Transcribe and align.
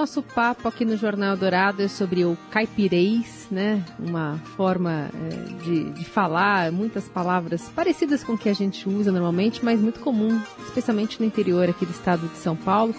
nosso 0.00 0.22
papo 0.22 0.66
aqui 0.66 0.82
no 0.82 0.96
Jornal 0.96 1.36
Dourado 1.36 1.82
é 1.82 1.88
sobre 1.88 2.24
o 2.24 2.34
caipirês, 2.50 3.46
né? 3.50 3.84
Uma 3.98 4.40
forma 4.56 5.10
é, 5.12 5.62
de, 5.62 5.90
de 5.90 6.04
falar, 6.06 6.72
muitas 6.72 7.06
palavras 7.06 7.68
parecidas 7.68 8.24
com 8.24 8.32
o 8.32 8.38
que 8.38 8.48
a 8.48 8.54
gente 8.54 8.88
usa 8.88 9.12
normalmente, 9.12 9.62
mas 9.62 9.78
muito 9.78 10.00
comum, 10.00 10.40
especialmente 10.64 11.20
no 11.20 11.26
interior 11.26 11.68
aqui 11.68 11.84
do 11.84 11.92
estado 11.92 12.26
de 12.28 12.38
São 12.38 12.56
Paulo. 12.56 12.94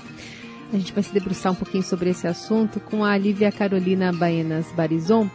A 0.72 0.78
gente 0.78 0.94
vai 0.94 1.02
se 1.02 1.12
debruçar 1.12 1.52
um 1.52 1.56
pouquinho 1.56 1.84
sobre 1.84 2.12
esse 2.12 2.28
assunto 2.28 2.80
com 2.80 3.04
a 3.04 3.18
Lívia 3.18 3.52
Carolina 3.52 4.14
Baenas 4.14 4.72
Barizon, 4.74 5.28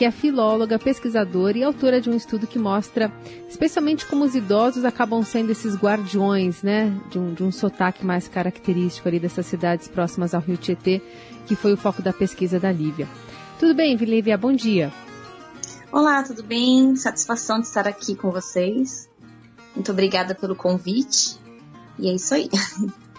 que 0.00 0.04
é 0.06 0.10
filóloga, 0.10 0.78
pesquisadora 0.78 1.58
e 1.58 1.62
autora 1.62 2.00
de 2.00 2.08
um 2.08 2.16
estudo 2.16 2.46
que 2.46 2.58
mostra, 2.58 3.12
especialmente 3.46 4.06
como 4.06 4.24
os 4.24 4.34
idosos 4.34 4.82
acabam 4.82 5.22
sendo 5.22 5.52
esses 5.52 5.76
guardiões, 5.76 6.62
né, 6.62 6.90
de 7.10 7.18
um, 7.18 7.34
de 7.34 7.44
um 7.44 7.52
sotaque 7.52 8.02
mais 8.02 8.26
característico 8.26 9.06
ali 9.06 9.20
dessas 9.20 9.44
cidades 9.44 9.88
próximas 9.88 10.32
ao 10.32 10.40
Rio 10.40 10.56
Tietê, 10.56 11.02
que 11.46 11.54
foi 11.54 11.74
o 11.74 11.76
foco 11.76 12.00
da 12.00 12.14
pesquisa 12.14 12.58
da 12.58 12.72
Lívia. 12.72 13.06
Tudo 13.58 13.74
bem, 13.74 13.94
Lívia? 13.94 14.38
Bom 14.38 14.54
dia. 14.54 14.90
Olá, 15.92 16.22
tudo 16.22 16.42
bem? 16.42 16.96
Satisfação 16.96 17.60
de 17.60 17.66
estar 17.66 17.86
aqui 17.86 18.14
com 18.14 18.30
vocês. 18.30 19.06
Muito 19.74 19.92
obrigada 19.92 20.34
pelo 20.34 20.56
convite. 20.56 21.38
E 21.98 22.08
é 22.08 22.14
isso 22.14 22.32
aí. 22.32 22.48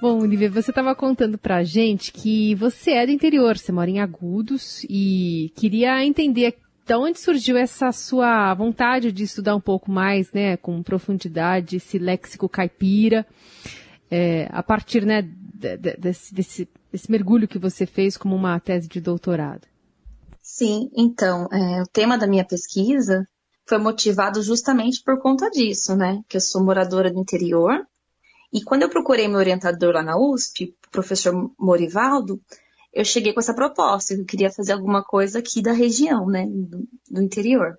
Bom, 0.00 0.22
Olivia, 0.22 0.50
você 0.50 0.70
estava 0.70 0.94
contando 0.94 1.36
pra 1.36 1.62
gente 1.62 2.10
que 2.10 2.54
você 2.54 2.92
é 2.92 3.04
do 3.04 3.12
interior, 3.12 3.58
você 3.58 3.70
mora 3.70 3.90
em 3.90 4.00
Agudos 4.00 4.82
e 4.88 5.52
queria 5.54 6.02
entender 6.02 6.56
de 6.86 6.94
onde 6.94 7.20
surgiu 7.20 7.58
essa 7.58 7.92
sua 7.92 8.54
vontade 8.54 9.12
de 9.12 9.24
estudar 9.24 9.54
um 9.54 9.60
pouco 9.60 9.90
mais, 9.90 10.32
né, 10.32 10.56
com 10.56 10.82
profundidade, 10.82 11.76
esse 11.76 11.98
léxico 11.98 12.48
caipira, 12.48 13.26
é, 14.10 14.48
a 14.50 14.62
partir, 14.62 15.04
né, 15.04 15.20
desse, 15.20 16.32
desse, 16.32 16.68
desse, 16.90 17.10
mergulho 17.10 17.46
que 17.46 17.58
você 17.58 17.84
fez 17.84 18.16
como 18.16 18.34
uma 18.34 18.58
tese 18.58 18.88
de 18.88 19.02
doutorado. 19.02 19.68
Sim, 20.40 20.90
então, 20.96 21.46
é, 21.52 21.82
o 21.82 21.86
tema 21.86 22.16
da 22.16 22.26
minha 22.26 22.46
pesquisa 22.46 23.28
foi 23.68 23.76
motivado 23.76 24.42
justamente 24.42 25.02
por 25.04 25.20
conta 25.20 25.50
disso, 25.50 25.94
né, 25.94 26.22
que 26.26 26.38
eu 26.38 26.40
sou 26.40 26.64
moradora 26.64 27.12
do 27.12 27.20
interior 27.20 27.84
e 28.52 28.62
quando 28.62 28.82
eu 28.82 28.88
procurei 28.88 29.28
meu 29.28 29.38
orientador 29.38 29.94
lá 29.94 30.02
na 30.02 30.18
USP, 30.18 30.74
o 30.86 30.90
professor 30.90 31.32
Morivaldo, 31.58 32.40
eu 32.92 33.04
cheguei 33.04 33.32
com 33.32 33.40
essa 33.40 33.54
proposta, 33.54 34.14
eu 34.14 34.24
queria 34.24 34.50
fazer 34.50 34.72
alguma 34.72 35.04
coisa 35.04 35.38
aqui 35.38 35.62
da 35.62 35.72
região, 35.72 36.26
né, 36.26 36.46
do, 36.46 36.88
do 37.08 37.22
interior. 37.22 37.78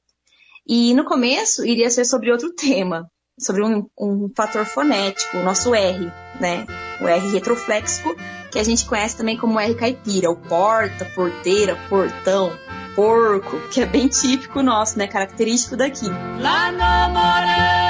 E 0.65 0.93
no 0.93 1.03
começo 1.03 1.65
iria 1.65 1.89
ser 1.89 2.05
sobre 2.05 2.31
outro 2.31 2.53
tema, 2.53 3.09
sobre 3.37 3.63
um, 3.63 3.85
um, 3.99 4.29
fator 4.35 4.65
fonético, 4.65 5.37
o 5.37 5.43
nosso 5.43 5.75
R, 5.75 6.05
né, 6.39 6.65
o 7.01 7.07
R 7.07 7.31
retrofléxico, 7.31 8.15
que 8.49 8.59
a 8.59 8.63
gente 8.63 8.85
conhece 8.85 9.17
também 9.17 9.37
como 9.37 9.59
R 9.59 9.75
caipira, 9.75 10.29
o 10.29 10.37
porta, 10.37 11.03
porteira, 11.13 11.75
portão, 11.89 12.49
porco, 12.95 13.59
que 13.69 13.81
é 13.81 13.85
bem 13.85 14.07
típico 14.07 14.61
nosso, 14.61 14.97
né, 14.97 15.07
característico 15.07 15.75
daqui. 15.75 16.07
Lá 16.39 16.71
no 16.71 17.13
Morão 17.13 17.80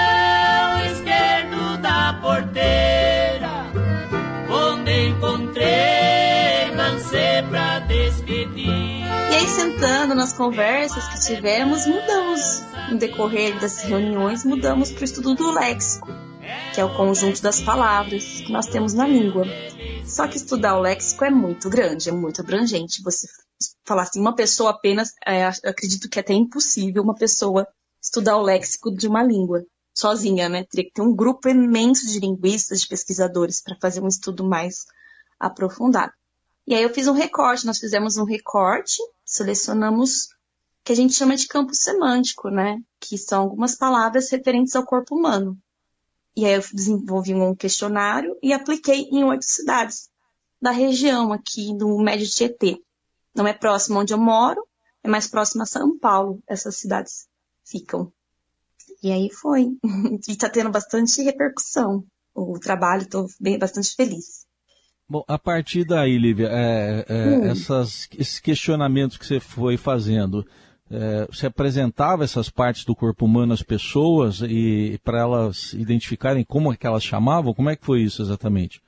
aí, 9.42 9.48
sentando 9.48 10.14
nas 10.14 10.34
conversas 10.34 11.08
que 11.08 11.20
tivemos, 11.26 11.88
mudamos, 11.88 12.62
no 12.92 12.98
decorrer 12.98 13.60
das 13.60 13.82
reuniões, 13.82 14.46
mudamos 14.46 14.92
para 14.92 15.02
o 15.02 15.04
estudo 15.04 15.34
do 15.34 15.52
léxico, 15.52 16.08
que 16.74 16.80
é 16.80 16.86
o 16.86 16.96
conjunto 16.96 17.42
das 17.42 17.60
palavras 17.60 18.42
que 18.42 18.52
nós 18.52 18.68
temos 18.68 18.94
na 18.94 19.08
língua. 19.08 19.46
Só 20.06 20.28
que 20.28 20.38
estudar 20.38 20.78
o 20.78 20.82
léxico 20.82 21.26
é 21.26 21.32
muito 21.32 21.70
grande, 21.70 22.10
é 22.10 22.12
muito 22.12 22.42
abrangente. 22.42 23.02
Você 23.02 23.28
falar 23.84 24.04
assim, 24.04 24.20
uma 24.20 24.36
pessoa 24.36 24.72
apenas, 24.72 25.12
é, 25.26 25.48
acredito 25.48 26.08
que 26.08 26.20
é 26.20 26.22
até 26.22 26.34
impossível 26.34 27.02
uma 27.02 27.16
pessoa 27.16 27.68
estudar 28.02 28.38
o 28.38 28.44
léxico 28.44 28.94
de 28.96 29.08
uma 29.08 29.24
língua 29.24 29.64
sozinha, 29.96 30.50
né? 30.50 30.66
Teria 30.70 30.86
que 30.86 30.94
ter 30.94 31.02
um 31.02 31.16
grupo 31.16 31.50
imenso 31.50 32.08
de 32.08 32.20
linguistas, 32.20 32.82
de 32.82 32.88
pesquisadores 32.88 33.62
para 33.62 33.76
fazer 33.82 34.02
um 34.02 34.08
estudo 34.08 34.44
mais 34.44 34.86
aprofundado. 35.40 36.12
E 36.68 36.76
aí 36.76 36.84
eu 36.84 36.94
fiz 36.94 37.08
um 37.08 37.14
recorte, 37.14 37.66
nós 37.66 37.80
fizemos 37.80 38.18
um 38.18 38.24
recorte, 38.24 38.98
selecionamos 39.32 40.28
que 40.84 40.92
a 40.92 40.96
gente 40.96 41.14
chama 41.14 41.38
de 41.38 41.48
campo 41.48 41.74
semântico, 41.74 42.50
né? 42.50 42.82
Que 43.00 43.18
são 43.18 43.44
algumas 43.44 43.76
palavras 43.76 44.30
referentes 44.30 44.76
ao 44.76 44.86
corpo 44.86 45.16
humano. 45.16 45.58
E 46.36 46.46
aí 46.46 46.54
eu 46.54 46.62
desenvolvi 46.74 47.34
um 47.34 47.56
questionário 47.56 48.38
e 48.44 48.52
apliquei 48.52 49.04
em 49.04 49.24
oito 49.24 49.46
cidades 49.46 50.10
da 50.62 50.72
região 50.72 51.32
aqui 51.32 51.76
do 51.78 51.98
Médio 52.00 52.28
Tietê. 52.28 52.82
Não 53.34 53.48
é 53.48 53.54
próximo 53.54 54.00
onde 54.00 54.14
eu 54.14 54.18
moro, 54.18 54.68
é 55.02 55.08
mais 55.08 55.28
próximo 55.28 55.64
a 55.64 55.66
São 55.66 55.98
Paulo, 55.98 56.44
essas 56.46 56.76
cidades 56.76 57.28
ficam. 57.64 58.12
E 59.02 59.12
aí 59.12 59.30
foi. 59.32 59.78
E 60.28 60.32
está 60.32 60.50
tendo 60.50 60.70
bastante 60.70 61.22
repercussão 61.22 62.06
o 62.34 62.60
trabalho, 62.60 63.04
estou 63.04 63.28
bastante 63.60 63.96
feliz. 63.96 64.46
Bom, 65.12 65.26
a 65.28 65.38
partir 65.38 65.84
daí, 65.84 66.18
Lívia, 66.18 66.48
é, 66.50 67.06
é, 67.10 67.14
hum. 67.14 67.46
essas, 67.48 68.08
esses 68.18 68.40
questionamentos 68.40 69.18
que 69.18 69.26
você 69.26 69.42
foi 69.42 69.76
fazendo, 69.76 70.48
é, 70.90 71.28
você 71.30 71.48
apresentava 71.48 72.24
essas 72.24 72.50
partes 72.50 72.86
do 72.86 72.96
corpo 72.96 73.26
humano 73.26 73.52
às 73.52 73.62
pessoas 73.62 74.40
e 74.42 74.98
para 75.04 75.20
elas 75.20 75.74
identificarem 75.74 76.46
como 76.46 76.72
é 76.72 76.78
que 76.78 76.88
elas 76.88 77.04
chamavam? 77.04 77.54
Como 77.54 77.70
é 77.70 77.76
que 77.76 77.86
foi 77.86 78.04
isso 78.04 78.22
exatamente? 78.22 78.82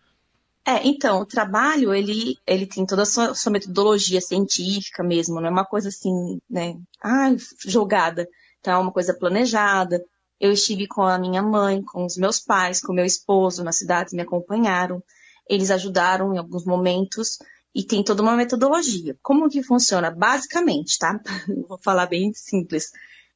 É, 0.65 0.87
então, 0.87 1.19
o 1.19 1.25
trabalho, 1.25 1.93
ele, 1.93 2.37
ele 2.47 2.67
tem 2.67 2.85
toda 2.85 3.01
a 3.01 3.05
sua, 3.05 3.35
sua 3.35 3.51
metodologia 3.51 4.21
científica 4.21 5.03
mesmo, 5.03 5.41
não 5.41 5.47
é 5.47 5.51
uma 5.51 5.65
coisa 5.65 5.89
assim, 5.89 6.39
né, 6.49 6.77
ah, 7.03 7.35
jogada. 7.67 8.25
Então, 8.61 8.75
é 8.75 8.77
uma 8.77 8.93
coisa 8.93 9.13
planejada. 9.13 10.01
Eu 10.39 10.53
estive 10.53 10.87
com 10.87 11.01
a 11.01 11.19
minha 11.19 11.41
mãe, 11.41 11.83
com 11.83 12.05
os 12.05 12.15
meus 12.15 12.39
pais, 12.39 12.79
com 12.79 12.93
meu 12.93 13.03
esposo 13.03 13.61
nas 13.61 13.77
cidades, 13.77 14.13
me 14.13 14.21
acompanharam. 14.21 15.03
Eles 15.49 15.71
ajudaram 15.71 16.33
em 16.33 16.37
alguns 16.37 16.65
momentos 16.65 17.37
e 17.75 17.83
tem 17.83 18.03
toda 18.03 18.21
uma 18.21 18.35
metodologia. 18.35 19.17
Como 19.21 19.49
que 19.49 19.63
funciona? 19.63 20.11
Basicamente, 20.11 20.97
tá? 20.97 21.19
Vou 21.67 21.77
falar 21.79 22.05
bem 22.05 22.31
simples. 22.33 22.91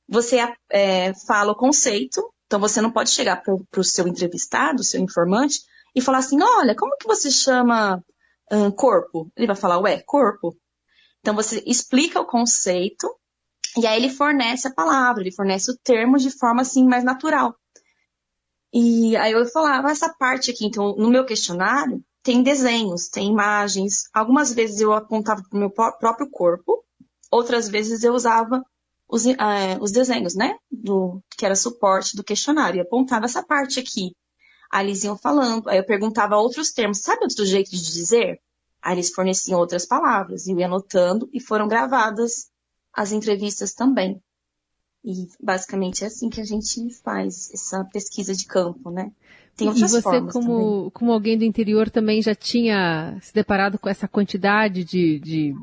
Você 0.08 0.38
é, 0.70 1.14
fala 1.26 1.52
o 1.52 1.58
conceito, 1.58 2.34
então 2.46 2.60
você 2.60 2.82
não 2.82 2.92
pode 2.92 3.10
chegar 3.10 3.42
para 3.42 3.80
o 3.80 3.84
seu 3.84 4.08
entrevistado, 4.08 4.84
seu 4.84 5.02
informante, 5.02 5.60
e 5.96 6.02
falar 6.02 6.20
assim: 6.20 6.42
olha, 6.42 6.76
como 6.76 6.96
que 6.98 7.08
você 7.08 7.30
chama 7.30 8.02
uh, 8.52 8.72
corpo? 8.74 9.30
Ele 9.36 9.48
vai 9.48 9.56
falar, 9.56 9.80
ué, 9.80 10.02
corpo. 10.06 10.56
Então 11.20 11.36
você 11.36 11.62
explica 11.66 12.22
o 12.22 12.26
conceito 12.26 13.08
e 13.78 13.86
aí 13.86 13.98
ele 13.98 14.10
fornece 14.10 14.68
a 14.68 14.74
palavra, 14.74 15.22
ele 15.22 15.36
fornece 15.36 15.72
o 15.72 15.78
termo 15.84 16.18
de 16.18 16.32
forma 16.32 16.62
assim 16.62 16.86
mais 16.86 17.04
natural. 17.04 17.54
E 18.74 19.16
aí 19.16 19.32
eu 19.32 19.46
falava 19.48 19.90
essa 19.90 20.14
parte 20.14 20.52
aqui, 20.52 20.66
então 20.66 20.96
no 20.96 21.10
meu 21.10 21.26
questionário 21.26 22.04
tem 22.22 22.44
desenhos, 22.44 23.08
tem 23.08 23.30
imagens. 23.30 24.10
Algumas 24.14 24.54
vezes 24.54 24.82
eu 24.82 24.94
apontava 24.94 25.42
para 25.50 25.58
o 25.58 25.60
meu 25.60 25.70
próprio 25.70 26.30
corpo, 26.30 26.84
outras 27.32 27.70
vezes 27.70 28.04
eu 28.04 28.14
usava 28.14 28.62
os, 29.08 29.26
uh, 29.26 29.80
os 29.80 29.92
desenhos, 29.92 30.36
né? 30.36 30.58
Do, 30.70 31.22
que 31.38 31.46
era 31.46 31.56
suporte 31.56 32.16
do 32.16 32.24
questionário. 32.24 32.78
E 32.78 32.82
apontava 32.82 33.26
essa 33.26 33.42
parte 33.44 33.80
aqui. 33.80 34.12
Aí 34.72 34.86
eles 34.86 35.04
iam 35.04 35.18
falando, 35.18 35.70
aí 35.70 35.78
eu 35.78 35.86
perguntava 35.86 36.36
outros 36.36 36.72
termos, 36.72 37.00
sabe 37.00 37.24
outro 37.24 37.46
jeito 37.46 37.72
de 37.72 37.94
dizer? 37.94 38.42
Aí 38.82 38.96
eles 38.96 39.14
forneciam 39.14 39.60
outras 39.60 39.86
palavras, 39.86 40.48
eu 40.48 40.60
ia 40.60 40.66
anotando 40.66 41.30
e 41.32 41.40
foram 41.40 41.68
gravadas 41.68 42.50
as 42.94 43.12
entrevistas 43.12 43.74
também. 43.74 44.22
E 45.10 45.26
basicamente 45.42 46.04
é 46.04 46.08
assim 46.08 46.30
que 46.30 46.42
a 46.42 46.44
gente 46.44 46.90
faz 47.02 47.50
essa 47.54 47.82
pesquisa 47.86 48.36
de 48.36 48.46
campo, 48.46 48.92
né? 48.92 49.10
Tem 49.56 49.70
outras 49.70 49.94
e 49.94 50.02
você, 50.02 50.22
como, 50.34 50.92
como 50.92 51.14
alguém 51.14 51.38
do 51.38 51.46
interior, 51.46 51.90
também 51.90 52.22
já 52.22 52.36
tinha 52.36 53.18
se 53.22 53.34
deparado 53.34 53.80
com 53.80 53.88
essa 53.88 54.06
quantidade 54.06 54.84
de, 54.84 55.18
de, 55.20 55.56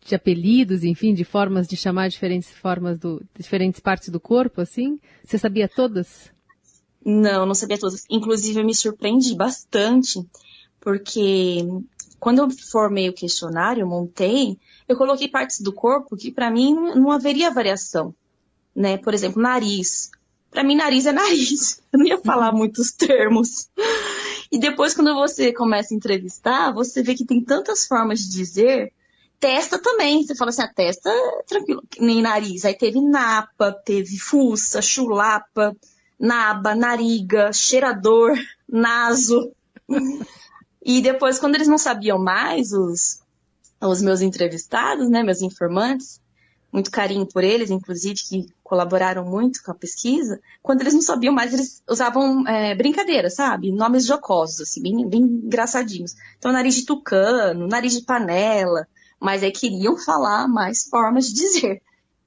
de 0.00 0.14
apelidos, 0.14 0.84
enfim, 0.84 1.12
de 1.12 1.22
formas 1.22 1.68
de 1.68 1.76
chamar 1.76 2.08
diferentes 2.08 2.50
formas 2.50 2.98
do, 2.98 3.22
diferentes 3.38 3.78
partes 3.78 4.08
do 4.08 4.18
corpo, 4.18 4.62
assim? 4.62 4.98
Você 5.22 5.36
sabia 5.36 5.68
todas? 5.68 6.32
Não, 7.04 7.44
não 7.44 7.54
sabia 7.54 7.78
todas. 7.78 8.06
Inclusive, 8.08 8.58
eu 8.58 8.64
me 8.64 8.74
surpreendi 8.74 9.36
bastante, 9.36 10.26
porque 10.80 11.62
quando 12.18 12.38
eu 12.38 12.50
formei 12.50 13.10
o 13.10 13.14
questionário, 13.14 13.86
montei, 13.86 14.58
eu 14.88 14.96
coloquei 14.96 15.28
partes 15.28 15.60
do 15.60 15.74
corpo 15.74 16.16
que 16.16 16.32
para 16.32 16.50
mim 16.50 16.74
não, 16.74 17.12
haveria 17.12 17.52
variação, 17.52 18.14
né? 18.78 18.96
Por 18.98 19.12
exemplo, 19.14 19.42
nariz. 19.42 20.10
Para 20.50 20.64
mim, 20.64 20.76
nariz 20.76 21.06
é 21.06 21.12
nariz. 21.12 21.82
Eu 21.92 21.98
não 21.98 22.06
ia 22.06 22.18
falar 22.18 22.52
uhum. 22.52 22.58
muitos 22.58 22.92
termos. 22.92 23.68
E 24.50 24.58
depois, 24.58 24.94
quando 24.94 25.14
você 25.14 25.52
começa 25.52 25.92
a 25.92 25.96
entrevistar, 25.96 26.72
você 26.72 27.02
vê 27.02 27.14
que 27.14 27.26
tem 27.26 27.42
tantas 27.42 27.86
formas 27.86 28.20
de 28.20 28.30
dizer. 28.30 28.92
Testa 29.40 29.78
também. 29.78 30.22
Você 30.22 30.34
fala 30.34 30.50
assim, 30.50 30.62
a 30.62 30.66
ah, 30.66 30.72
testa, 30.72 31.10
tranquilo. 31.46 31.82
Nem 31.98 32.22
nariz. 32.22 32.64
Aí 32.64 32.74
teve 32.74 33.00
napa, 33.00 33.72
teve 33.72 34.18
fuça, 34.18 34.80
chulapa 34.80 35.76
naba, 36.18 36.74
nariga, 36.74 37.52
cheirador, 37.52 38.36
naso. 38.68 39.52
E 40.82 41.00
depois, 41.00 41.38
quando 41.38 41.54
eles 41.54 41.68
não 41.68 41.78
sabiam 41.78 42.18
mais, 42.18 42.72
os, 42.72 43.20
os 43.80 44.02
meus 44.02 44.20
entrevistados, 44.20 45.08
né, 45.08 45.22
meus 45.22 45.40
informantes, 45.40 46.20
muito 46.72 46.90
carinho 46.90 47.26
por 47.26 47.42
eles, 47.42 47.70
inclusive, 47.70 48.14
que 48.14 48.46
colaboraram 48.62 49.24
muito 49.24 49.62
com 49.62 49.70
a 49.70 49.74
pesquisa, 49.74 50.40
quando 50.62 50.82
eles 50.82 50.94
não 50.94 51.00
sabiam 51.00 51.34
mais, 51.34 51.52
eles 51.52 51.82
usavam 51.88 52.46
é, 52.46 52.74
brincadeiras, 52.74 53.34
sabe? 53.34 53.72
Nomes 53.72 54.04
jocosos, 54.04 54.60
assim, 54.60 54.82
bem, 54.82 55.08
bem 55.08 55.22
engraçadinhos. 55.22 56.14
Então, 56.38 56.52
nariz 56.52 56.74
de 56.74 56.84
tucano, 56.84 57.66
nariz 57.66 57.94
de 57.94 58.04
panela, 58.04 58.86
mas 59.18 59.42
aí 59.42 59.50
queriam 59.50 59.96
falar 59.96 60.46
mais 60.46 60.84
formas 60.84 61.28
de 61.28 61.34
dizer. 61.34 61.82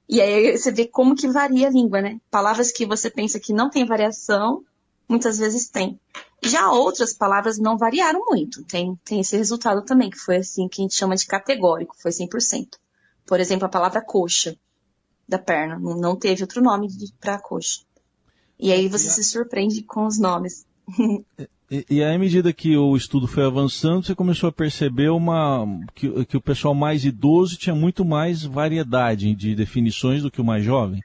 E 0.08 0.20
aí 0.20 0.58
você 0.58 0.72
vê 0.72 0.86
como 0.86 1.14
que 1.14 1.28
varia 1.28 1.68
a 1.68 1.70
língua, 1.70 2.02
né? 2.02 2.20
Palavras 2.30 2.72
que 2.72 2.84
você 2.84 3.08
pensa 3.08 3.40
que 3.40 3.52
não 3.52 3.70
tem 3.70 3.86
variação, 3.86 4.64
muitas 5.08 5.38
vezes 5.38 5.68
tem. 5.68 5.98
Já 6.42 6.70
outras 6.72 7.12
palavras 7.14 7.58
não 7.58 7.78
variaram 7.78 8.24
muito. 8.26 8.64
Tem, 8.64 8.98
tem 9.04 9.20
esse 9.20 9.36
resultado 9.36 9.82
também, 9.82 10.10
que 10.10 10.18
foi 10.18 10.36
assim, 10.38 10.68
que 10.68 10.80
a 10.80 10.84
gente 10.84 10.96
chama 10.96 11.14
de 11.14 11.26
categórico, 11.26 11.94
foi 11.96 12.10
100%. 12.10 12.81
Por 13.32 13.40
exemplo, 13.40 13.64
a 13.64 13.70
palavra 13.70 14.02
coxa 14.02 14.54
da 15.26 15.38
perna. 15.38 15.78
Não 15.78 16.14
teve 16.14 16.42
outro 16.42 16.60
nome 16.60 16.86
para 17.18 17.38
coxa. 17.38 17.80
E 18.60 18.70
aí 18.70 18.88
você 18.88 19.08
se 19.08 19.24
surpreende 19.24 19.82
com 19.84 20.04
os 20.04 20.18
nomes. 20.18 20.66
E, 21.70 21.86
e 21.88 22.04
aí, 22.04 22.14
à 22.14 22.18
medida 22.18 22.52
que 22.52 22.76
o 22.76 22.94
estudo 22.94 23.26
foi 23.26 23.46
avançando, 23.46 24.04
você 24.04 24.14
começou 24.14 24.50
a 24.50 24.52
perceber 24.52 25.08
uma, 25.08 25.66
que, 25.94 26.26
que 26.26 26.36
o 26.36 26.40
pessoal 26.42 26.74
mais 26.74 27.06
idoso 27.06 27.56
tinha 27.56 27.74
muito 27.74 28.04
mais 28.04 28.42
variedade 28.42 29.34
de 29.34 29.54
definições 29.54 30.22
do 30.22 30.30
que 30.30 30.38
o 30.38 30.44
mais 30.44 30.62
jovem? 30.62 31.02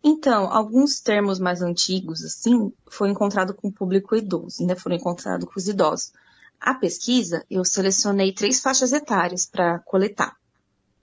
Então, 0.00 0.44
alguns 0.52 1.00
termos 1.00 1.40
mais 1.40 1.60
antigos, 1.60 2.22
assim, 2.22 2.72
foi 2.88 3.10
encontrado 3.10 3.52
com 3.52 3.66
o 3.66 3.72
público 3.72 4.14
idoso, 4.14 4.58
ainda 4.60 4.76
foram 4.76 4.94
encontrados 4.94 5.48
com 5.48 5.58
os 5.58 5.66
idosos. 5.66 6.12
A 6.60 6.74
pesquisa, 6.74 7.44
eu 7.50 7.64
selecionei 7.64 8.32
três 8.32 8.60
faixas 8.60 8.92
etárias 8.92 9.44
para 9.44 9.80
coletar. 9.80 10.36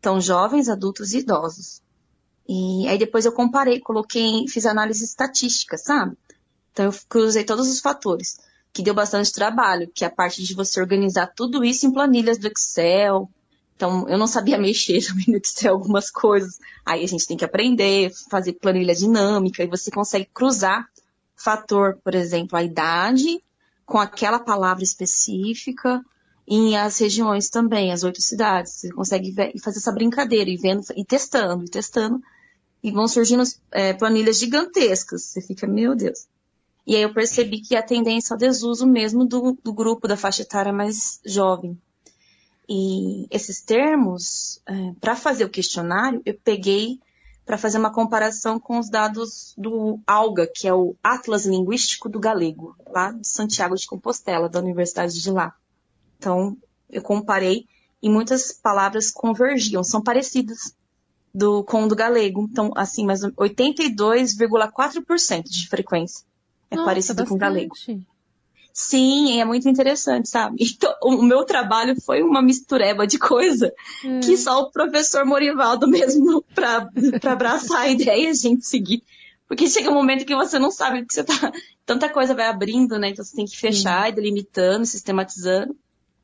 Então, 0.01 0.19
jovens, 0.19 0.67
adultos 0.67 1.13
e 1.13 1.19
idosos. 1.19 1.79
E 2.49 2.87
aí 2.87 2.97
depois 2.97 3.23
eu 3.23 3.31
comparei, 3.31 3.79
coloquei, 3.79 4.47
fiz 4.47 4.65
análise 4.65 5.05
estatística, 5.05 5.77
sabe? 5.77 6.17
Então 6.71 6.85
eu 6.85 6.93
cruzei 7.07 7.43
todos 7.43 7.69
os 7.69 7.79
fatores, 7.79 8.39
que 8.73 8.81
deu 8.81 8.95
bastante 8.95 9.31
trabalho, 9.31 9.91
que 9.93 10.03
é 10.03 10.07
a 10.07 10.11
parte 10.11 10.43
de 10.43 10.55
você 10.55 10.81
organizar 10.81 11.27
tudo 11.27 11.63
isso 11.63 11.85
em 11.85 11.93
planilhas 11.93 12.39
do 12.39 12.47
Excel. 12.47 13.29
Então 13.75 14.09
eu 14.09 14.17
não 14.17 14.25
sabia 14.25 14.57
mexer 14.59 15.05
também 15.05 15.25
no 15.27 15.37
Excel 15.37 15.75
algumas 15.75 16.09
coisas. 16.09 16.57
Aí 16.83 17.03
a 17.03 17.07
gente 17.07 17.27
tem 17.27 17.37
que 17.37 17.45
aprender, 17.45 18.11
fazer 18.27 18.53
planilha 18.53 18.95
dinâmica, 18.95 19.63
e 19.63 19.67
você 19.67 19.91
consegue 19.91 20.27
cruzar 20.33 20.89
fator, 21.35 21.99
por 22.03 22.15
exemplo, 22.15 22.57
a 22.57 22.63
idade 22.63 23.39
com 23.85 23.99
aquela 23.99 24.39
palavra 24.39 24.83
específica, 24.83 26.03
em 26.47 26.75
as 26.75 26.97
regiões 26.97 27.49
também, 27.49 27.91
as 27.91 28.03
oito 28.03 28.21
cidades. 28.21 28.73
Você 28.73 28.91
consegue 28.91 29.31
ver, 29.31 29.53
fazer 29.59 29.77
essa 29.79 29.91
brincadeira 29.91 30.49
e 30.49 30.57
vendo 30.57 30.83
e 30.95 31.05
testando, 31.05 31.63
e 31.63 31.69
testando. 31.69 32.21
E 32.83 32.91
vão 32.91 33.07
surgindo 33.07 33.43
é, 33.71 33.93
planilhas 33.93 34.39
gigantescas. 34.39 35.23
Você 35.23 35.41
fica, 35.41 35.67
meu 35.67 35.95
Deus. 35.95 36.27
E 36.85 36.95
aí 36.95 37.03
eu 37.03 37.13
percebi 37.13 37.61
que 37.61 37.75
a 37.75 37.83
tendência 37.83 38.33
ao 38.33 38.39
desuso 38.39 38.87
mesmo 38.87 39.23
do, 39.25 39.57
do 39.63 39.71
grupo 39.71 40.07
da 40.07 40.17
faixa 40.17 40.41
etária 40.41 40.73
mais 40.73 41.19
jovem. 41.25 41.79
E 42.67 43.27
esses 43.29 43.61
termos, 43.61 44.61
é, 44.65 44.93
para 44.99 45.15
fazer 45.15 45.45
o 45.45 45.49
questionário, 45.49 46.21
eu 46.25 46.37
peguei 46.43 46.99
para 47.45 47.57
fazer 47.57 47.77
uma 47.77 47.91
comparação 47.91 48.59
com 48.59 48.79
os 48.79 48.89
dados 48.89 49.53
do 49.57 49.99
ALGA, 50.07 50.47
que 50.47 50.67
é 50.67 50.73
o 50.73 50.95
Atlas 51.03 51.45
Linguístico 51.45 52.07
do 52.07 52.19
Galego, 52.19 52.75
lá 52.87 53.11
de 53.11 53.27
Santiago 53.27 53.75
de 53.75 53.85
Compostela, 53.85 54.47
da 54.47 54.59
Universidade 54.59 55.21
de 55.21 55.29
lá. 55.29 55.53
Então, 56.21 56.55
eu 56.87 57.01
comparei 57.01 57.65
e 57.99 58.07
muitas 58.07 58.51
palavras 58.51 59.09
convergiam, 59.09 59.83
são 59.83 60.03
parecidas 60.03 60.75
do, 61.33 61.63
com 61.63 61.85
o 61.85 61.87
do 61.87 61.95
galego. 61.95 62.47
Então, 62.51 62.71
assim, 62.75 63.07
mas 63.07 63.21
82,4% 63.21 65.43
de 65.45 65.67
frequência 65.67 66.23
é 66.69 66.75
Nossa, 66.75 66.85
parecido 66.85 67.23
bastante. 67.23 67.29
com 67.29 67.35
o 67.35 67.39
galego. 67.39 67.73
Sim, 68.71 69.41
é 69.41 69.45
muito 69.45 69.67
interessante, 69.67 70.29
sabe? 70.29 70.57
Então, 70.61 70.93
o 71.03 71.23
meu 71.23 71.43
trabalho 71.43 71.99
foi 71.99 72.21
uma 72.21 72.39
mistureba 72.41 73.07
de 73.07 73.17
coisa 73.17 73.73
hum. 74.05 74.19
que 74.19 74.37
só 74.37 74.61
o 74.61 74.71
professor 74.71 75.25
Morivaldo 75.25 75.87
mesmo 75.87 76.45
para 76.53 76.87
abraçar 77.31 77.81
a 77.81 77.89
ideia 77.89 78.25
e 78.25 78.27
a 78.27 78.33
gente 78.33 78.67
seguir. 78.67 79.01
Porque 79.47 79.67
chega 79.67 79.89
um 79.89 79.95
momento 79.95 80.23
que 80.23 80.35
você 80.35 80.59
não 80.59 80.69
sabe 80.69 81.01
o 81.01 81.05
que 81.05 81.13
você 81.13 81.23
tá. 81.23 81.51
Tanta 81.83 82.07
coisa 82.07 82.35
vai 82.35 82.45
abrindo, 82.45 82.99
né? 82.99 83.09
Então 83.09 83.25
você 83.25 83.35
tem 83.35 83.45
que 83.45 83.57
fechar 83.57 84.05
Sim. 84.05 84.09
e 84.09 84.11
delimitando, 84.13 84.85
sistematizando. 84.85 85.75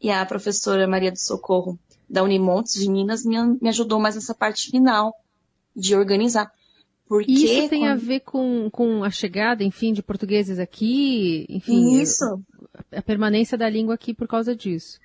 E 0.02 0.12
a 0.12 0.26
professora 0.26 0.88
Maria 0.88 1.12
do 1.12 1.20
Socorro, 1.20 1.78
da 2.10 2.24
Unimontes 2.24 2.74
de 2.74 2.90
Minas, 2.90 3.26
me, 3.26 3.38
me 3.62 3.70
ajudou 3.70 4.00
mais 4.00 4.16
nessa 4.16 4.34
parte 4.34 4.70
final 4.70 5.14
de 5.76 5.96
organizar. 5.96 6.52
Porque 7.08 7.32
Isso 7.32 7.70
tem 7.70 7.82
quando... 7.82 7.92
a 7.92 7.96
ver 7.96 8.20
com, 8.20 8.70
com 8.70 9.04
a 9.04 9.10
chegada, 9.10 9.64
enfim, 9.64 9.94
de 9.94 10.04
portugueses 10.04 10.60
aqui, 10.60 11.46
enfim. 11.50 12.02
Isso. 12.02 12.42
A, 12.92 13.02
permanência 13.02 13.58
da 13.58 13.70
língua 13.70 13.96
aqui 13.96 14.14
por 14.14 14.28
causa 14.28 14.56
disso. 14.56 15.00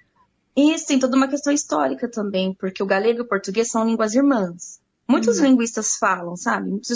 Isso, 0.56 0.86
tem 0.86 0.98
toda 0.98 1.16
uma 1.16 1.28
questão 1.28 1.52
histórica 1.52 2.10
também, 2.10 2.54
porque 2.54 2.82
o 2.82 2.86
galego 2.86 3.20
e 3.20 3.22
o 3.22 3.28
português 3.28 3.70
são 3.70 3.86
línguas 3.86 4.14
irmãs. 4.14 4.80
Muitos 5.08 5.38
uhum. 5.38 5.46
linguistas 5.46 5.96
falam, 5.96 6.36
sabe? 6.36 6.70
Muitos 6.70 6.90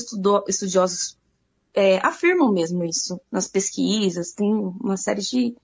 estudiosos 0.48 1.16
é, 1.76 1.98
afirmam 2.04 2.50
mesmo 2.50 2.84
isso 2.84 3.20
nas 3.30 3.46
pesquisas, 3.46 4.32
tem 4.32 4.50
uma 4.52 4.96
série 4.96 5.20
de 5.20 5.54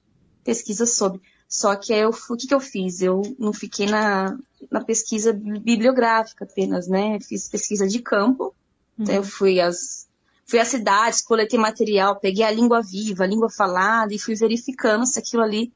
pesquisas 0.44 0.94
sobre. 0.94 1.20
Só 1.52 1.76
que 1.76 1.92
eu, 1.92 2.08
o 2.08 2.34
que, 2.34 2.46
que 2.46 2.54
eu 2.54 2.60
fiz? 2.60 3.02
Eu 3.02 3.20
não 3.38 3.52
fiquei 3.52 3.84
na, 3.84 4.38
na 4.70 4.82
pesquisa 4.82 5.34
bibliográfica 5.34 6.46
apenas, 6.46 6.88
né? 6.88 7.20
Fiz 7.20 7.46
pesquisa 7.46 7.86
de 7.86 7.98
campo. 7.98 8.44
Uhum. 8.44 9.04
Então 9.04 9.14
eu 9.16 9.22
fui 9.22 9.60
às, 9.60 10.08
fui 10.46 10.58
às 10.58 10.68
cidades, 10.68 11.20
coletei 11.20 11.58
material, 11.58 12.18
peguei 12.18 12.42
a 12.42 12.50
língua 12.50 12.80
viva, 12.80 13.24
a 13.24 13.26
língua 13.26 13.50
falada 13.50 14.14
e 14.14 14.18
fui 14.18 14.34
verificando 14.34 15.04
se 15.04 15.18
aquilo 15.18 15.42
ali 15.42 15.70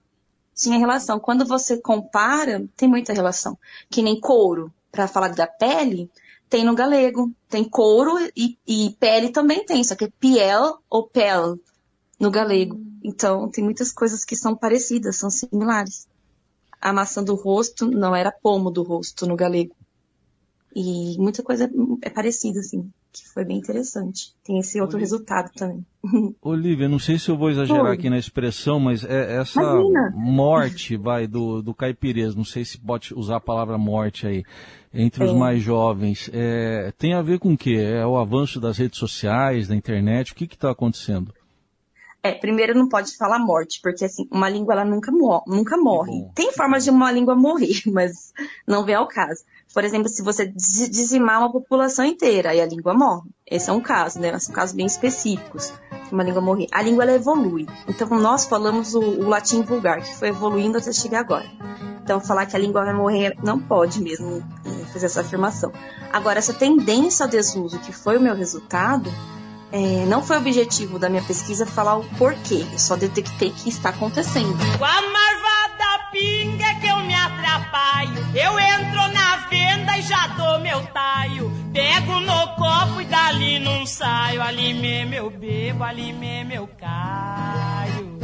tinha 0.55 0.79
relação. 0.79 1.21
Quando 1.21 1.45
você 1.45 1.77
compara, 1.77 2.67
tem 2.75 2.89
muita 2.89 3.13
relação. 3.13 3.59
Que 3.91 4.01
nem 4.01 4.19
couro, 4.19 4.73
para 4.91 5.07
falar 5.07 5.35
da 5.35 5.47
pele, 5.47 6.11
tem 6.49 6.65
no 6.65 6.75
galego. 6.75 7.31
Tem 7.51 7.63
couro 7.63 8.19
e, 8.35 8.57
e 8.67 8.97
pele 8.99 9.29
também 9.29 9.63
tem, 9.67 9.85
só 9.85 9.95
que 9.95 10.07
é 10.07 10.13
piel 10.19 10.79
ou 10.89 11.07
pel 11.07 11.61
no 12.19 12.31
galego. 12.31 12.81
Então, 13.07 13.49
tem 13.49 13.63
muitas 13.63 13.93
coisas 13.93 14.25
que 14.25 14.35
são 14.35 14.57
parecidas, 14.57 15.15
são 15.15 15.31
similares. 15.31 16.09
A 16.81 16.93
maçã 16.93 17.23
do 17.23 17.37
rosto 17.37 17.89
não 17.89 18.17
era 18.17 18.33
pomo 18.33 18.69
do 18.69 18.83
rosto 18.83 19.29
no 19.29 19.37
galego. 19.37 19.77
E 20.75 21.17
muita 21.17 21.41
coisa 21.41 21.71
é 22.03 22.11
parecida, 22.11 22.59
assim, 22.59 22.91
que 23.13 23.29
foi 23.29 23.45
bem 23.45 23.59
interessante. 23.59 24.35
Tem 24.43 24.59
esse 24.59 24.81
outro 24.81 24.97
Olivia. 24.97 25.15
resultado 25.15 25.53
também. 25.55 25.87
Olivia, 26.43 26.89
não 26.89 26.99
sei 26.99 27.17
se 27.17 27.29
eu 27.29 27.37
vou 27.37 27.49
exagerar 27.49 27.85
Oi. 27.85 27.95
aqui 27.95 28.11
na 28.11 28.19
expressão, 28.19 28.81
mas 28.81 29.05
é 29.05 29.37
essa 29.37 29.63
Imagina. 29.63 30.13
morte, 30.13 30.97
vai, 30.97 31.29
do, 31.29 31.63
do 31.63 31.73
caipirês, 31.73 32.35
não 32.35 32.45
sei 32.45 32.65
se 32.65 32.77
pode 32.77 33.15
usar 33.15 33.37
a 33.37 33.41
palavra 33.41 33.79
morte 33.79 34.27
aí, 34.27 34.43
entre 34.93 35.23
os 35.23 35.31
é. 35.31 35.35
mais 35.35 35.63
jovens, 35.63 36.29
é, 36.33 36.93
tem 36.99 37.15
a 37.15 37.23
ver 37.23 37.39
com 37.39 37.53
o 37.53 37.57
quê? 37.57 37.77
É 37.77 38.05
o 38.05 38.19
avanço 38.19 38.59
das 38.61 38.77
redes 38.77 38.99
sociais, 38.99 39.69
da 39.69 39.77
internet, 39.77 40.33
o 40.33 40.35
que 40.35 40.45
está 40.45 40.73
acontecendo? 40.73 41.33
É, 42.27 42.33
primeiro 42.33 42.77
não 42.77 42.89
pode 42.89 43.17
falar 43.17 43.39
morte, 43.39 43.81
porque 43.83 44.05
assim, 44.05 44.27
uma 44.31 44.49
língua 44.49 44.75
ela 44.75 44.85
nunca, 44.85 45.13
mo 45.13 45.43
nunca 45.47 45.77
morre. 45.77 46.29
Tem 46.35 46.53
formas 46.53 46.85
de 46.85 46.91
uma 46.91 47.11
língua 47.13 47.35
morrer, 47.35 47.83
mas 47.87 48.33
não 48.67 48.85
vem 48.85 48.95
ao 48.95 49.07
caso. 49.07 49.45
Por 49.73 49.85
exemplo, 49.85 50.09
se 50.09 50.23
você 50.23 50.47
dizimar 50.47 51.39
uma 51.39 51.53
população 51.53 52.05
inteira, 52.05 52.51
aí 52.51 52.61
a 52.61 52.67
língua 52.67 52.95
morre. 52.95 53.29
Esse 53.47 53.71
é 53.71 53.73
um 53.73 53.81
caso, 53.81 54.19
né? 54.19 54.39
São 54.39 54.55
casos 54.55 54.75
bem 54.75 54.87
específicos 54.87 55.73
uma 56.13 56.23
língua 56.23 56.41
morrer. 56.41 56.67
A 56.73 56.83
língua 56.83 57.05
ela 57.05 57.15
evolui. 57.15 57.67
Então 57.89 58.09
nós 58.09 58.47
falamos 58.47 58.95
o, 58.95 59.01
o 59.01 59.29
latim 59.29 59.63
vulgar, 59.63 60.01
que 60.01 60.15
foi 60.17 60.29
evoluindo 60.29 60.79
até 60.79 60.93
chegar 60.93 61.21
agora. 61.21 61.47
Então 62.03 62.21
falar 62.21 62.47
que 62.47 62.55
a 62.55 62.59
língua 62.59 62.85
vai 62.85 62.95
morrer 62.95 63.37
não 63.43 63.59
pode 63.59 64.01
mesmo 64.01 64.43
é, 64.65 64.85
fazer 64.93 65.07
essa 65.07 65.21
afirmação. 65.21 65.73
Agora, 66.13 66.39
essa 66.39 66.55
tendência 66.55 67.25
ao 67.25 67.31
desuso, 67.31 67.79
que 67.81 67.93
foi 67.93 68.17
o 68.17 68.21
meu 68.21 68.35
resultado, 68.35 69.11
é, 69.73 70.07
não 70.07 70.23
foi 70.23 70.37
objetivo 70.37 70.99
da 70.99 71.09
minha 71.09 71.23
pesquisa 71.23 71.67
falar 71.67 71.97
o 71.97 72.05
porquê, 72.17 72.65
eu 72.73 72.79
só 72.79 72.97
detectei 72.97 73.51
que 73.51 73.69
está 73.69 73.91
acontecendo. 73.91 74.57
Com 74.79 74.85
a 74.85 75.03
marvada 75.03 76.09
pinga 76.13 76.75
que 76.81 76.87
eu 76.87 76.99
me 77.01 77.15
atrapalho, 77.15 78.15
eu 78.35 78.59
entro 78.59 79.13
na 79.13 79.37
venda 79.49 79.99
e 79.99 80.03
já 80.03 80.29
dou 80.29 80.61
meu 80.61 80.81
taio. 80.87 81.51
Pego 81.73 82.21
no 82.21 82.55
copo 82.55 83.01
e 83.01 83.05
dali 83.05 83.59
não 83.59 83.85
saio, 83.85 84.41
ali 84.41 84.73
mesmo 84.73 85.15
eu 85.15 85.31
bebo, 85.31 85.83
ali 85.83 86.13
mesmo 86.13 86.53
eu 86.53 86.69
caio. 86.79 88.19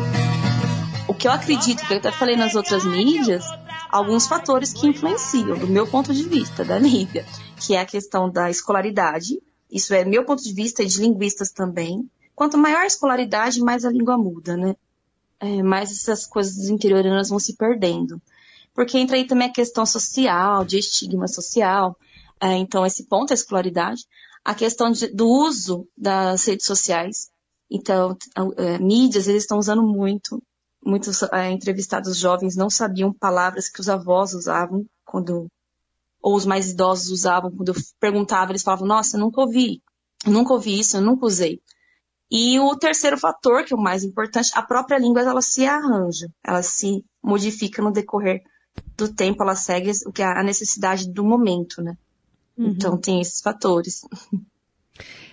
O 1.08 1.14
que 1.14 1.26
eu 1.26 1.32
acredito, 1.32 1.84
que 1.84 1.92
eu 1.92 1.98
até 1.98 2.12
falei 2.12 2.36
nas 2.36 2.54
outras 2.54 2.84
mídias, 2.84 3.44
alguns 3.90 4.26
fatores 4.26 4.72
que 4.72 4.86
influenciam, 4.86 5.58
do 5.58 5.66
meu 5.66 5.86
ponto 5.86 6.14
de 6.14 6.22
vista, 6.22 6.64
da 6.64 6.78
Lívia, 6.78 7.26
que 7.56 7.74
é 7.74 7.80
a 7.80 7.84
questão 7.84 8.30
da 8.30 8.48
escolaridade, 8.48 9.38
isso 9.72 9.94
é 9.94 10.04
meu 10.04 10.24
ponto 10.24 10.42
de 10.42 10.52
vista 10.52 10.82
e 10.82 10.86
de 10.86 11.00
linguistas 11.00 11.50
também. 11.50 12.08
Quanto 12.34 12.58
maior 12.58 12.82
a 12.82 12.86
escolaridade, 12.86 13.60
mais 13.60 13.84
a 13.84 13.90
língua 13.90 14.16
muda, 14.18 14.56
né? 14.56 14.76
é, 15.42 15.60
mais 15.60 15.90
essas 15.90 16.24
coisas 16.24 16.68
interiorianas 16.68 17.28
vão 17.28 17.40
se 17.40 17.56
perdendo. 17.56 18.22
Porque 18.72 18.96
entra 18.96 19.16
aí 19.16 19.26
também 19.26 19.48
a 19.48 19.52
questão 19.52 19.84
social, 19.84 20.64
de 20.64 20.78
estigma 20.78 21.26
social. 21.26 21.96
É, 22.40 22.52
então, 22.56 22.86
esse 22.86 23.04
ponto 23.04 23.32
é 23.32 23.34
a 23.34 23.34
escolaridade. 23.34 24.06
A 24.44 24.54
questão 24.54 24.92
de, 24.92 25.08
do 25.08 25.28
uso 25.28 25.86
das 25.98 26.44
redes 26.46 26.64
sociais. 26.64 27.28
Então, 27.68 28.16
é, 28.56 28.78
mídias, 28.78 29.26
eles 29.26 29.42
estão 29.42 29.58
usando 29.58 29.82
muito. 29.82 30.40
Muitos 30.84 31.22
é, 31.24 31.50
entrevistados 31.50 32.16
jovens 32.16 32.56
não 32.56 32.70
sabiam 32.70 33.12
palavras 33.12 33.68
que 33.68 33.80
os 33.80 33.88
avós 33.88 34.34
usavam 34.34 34.86
quando 35.04 35.48
ou 36.22 36.36
os 36.36 36.46
mais 36.46 36.70
idosos 36.70 37.10
usavam 37.10 37.50
quando 37.50 37.70
eu 37.70 37.74
perguntava, 37.98 38.52
eles 38.52 38.62
falavam, 38.62 38.86
nossa, 38.86 39.16
eu 39.16 39.20
nunca 39.20 39.40
ouvi, 39.40 39.82
eu 40.24 40.32
nunca 40.32 40.52
ouvi 40.52 40.78
isso, 40.78 40.96
eu 40.96 41.00
nunca 41.00 41.26
usei. 41.26 41.60
E 42.30 42.58
o 42.60 42.74
terceiro 42.76 43.18
fator, 43.18 43.64
que 43.64 43.74
é 43.74 43.76
o 43.76 43.80
mais 43.80 44.04
importante, 44.04 44.52
a 44.54 44.62
própria 44.62 44.98
língua 44.98 45.20
ela 45.20 45.42
se 45.42 45.66
arranja, 45.66 46.28
ela 46.42 46.62
se 46.62 47.04
modifica 47.22 47.82
no 47.82 47.92
decorrer 47.92 48.40
do 48.96 49.12
tempo, 49.12 49.42
ela 49.42 49.54
segue 49.54 49.90
o 50.06 50.12
que 50.12 50.22
é 50.22 50.26
a 50.26 50.42
necessidade 50.42 51.10
do 51.10 51.24
momento, 51.24 51.82
né? 51.82 51.94
Uhum. 52.56 52.68
Então 52.68 52.96
tem 52.96 53.20
esses 53.20 53.40
fatores. 53.40 54.02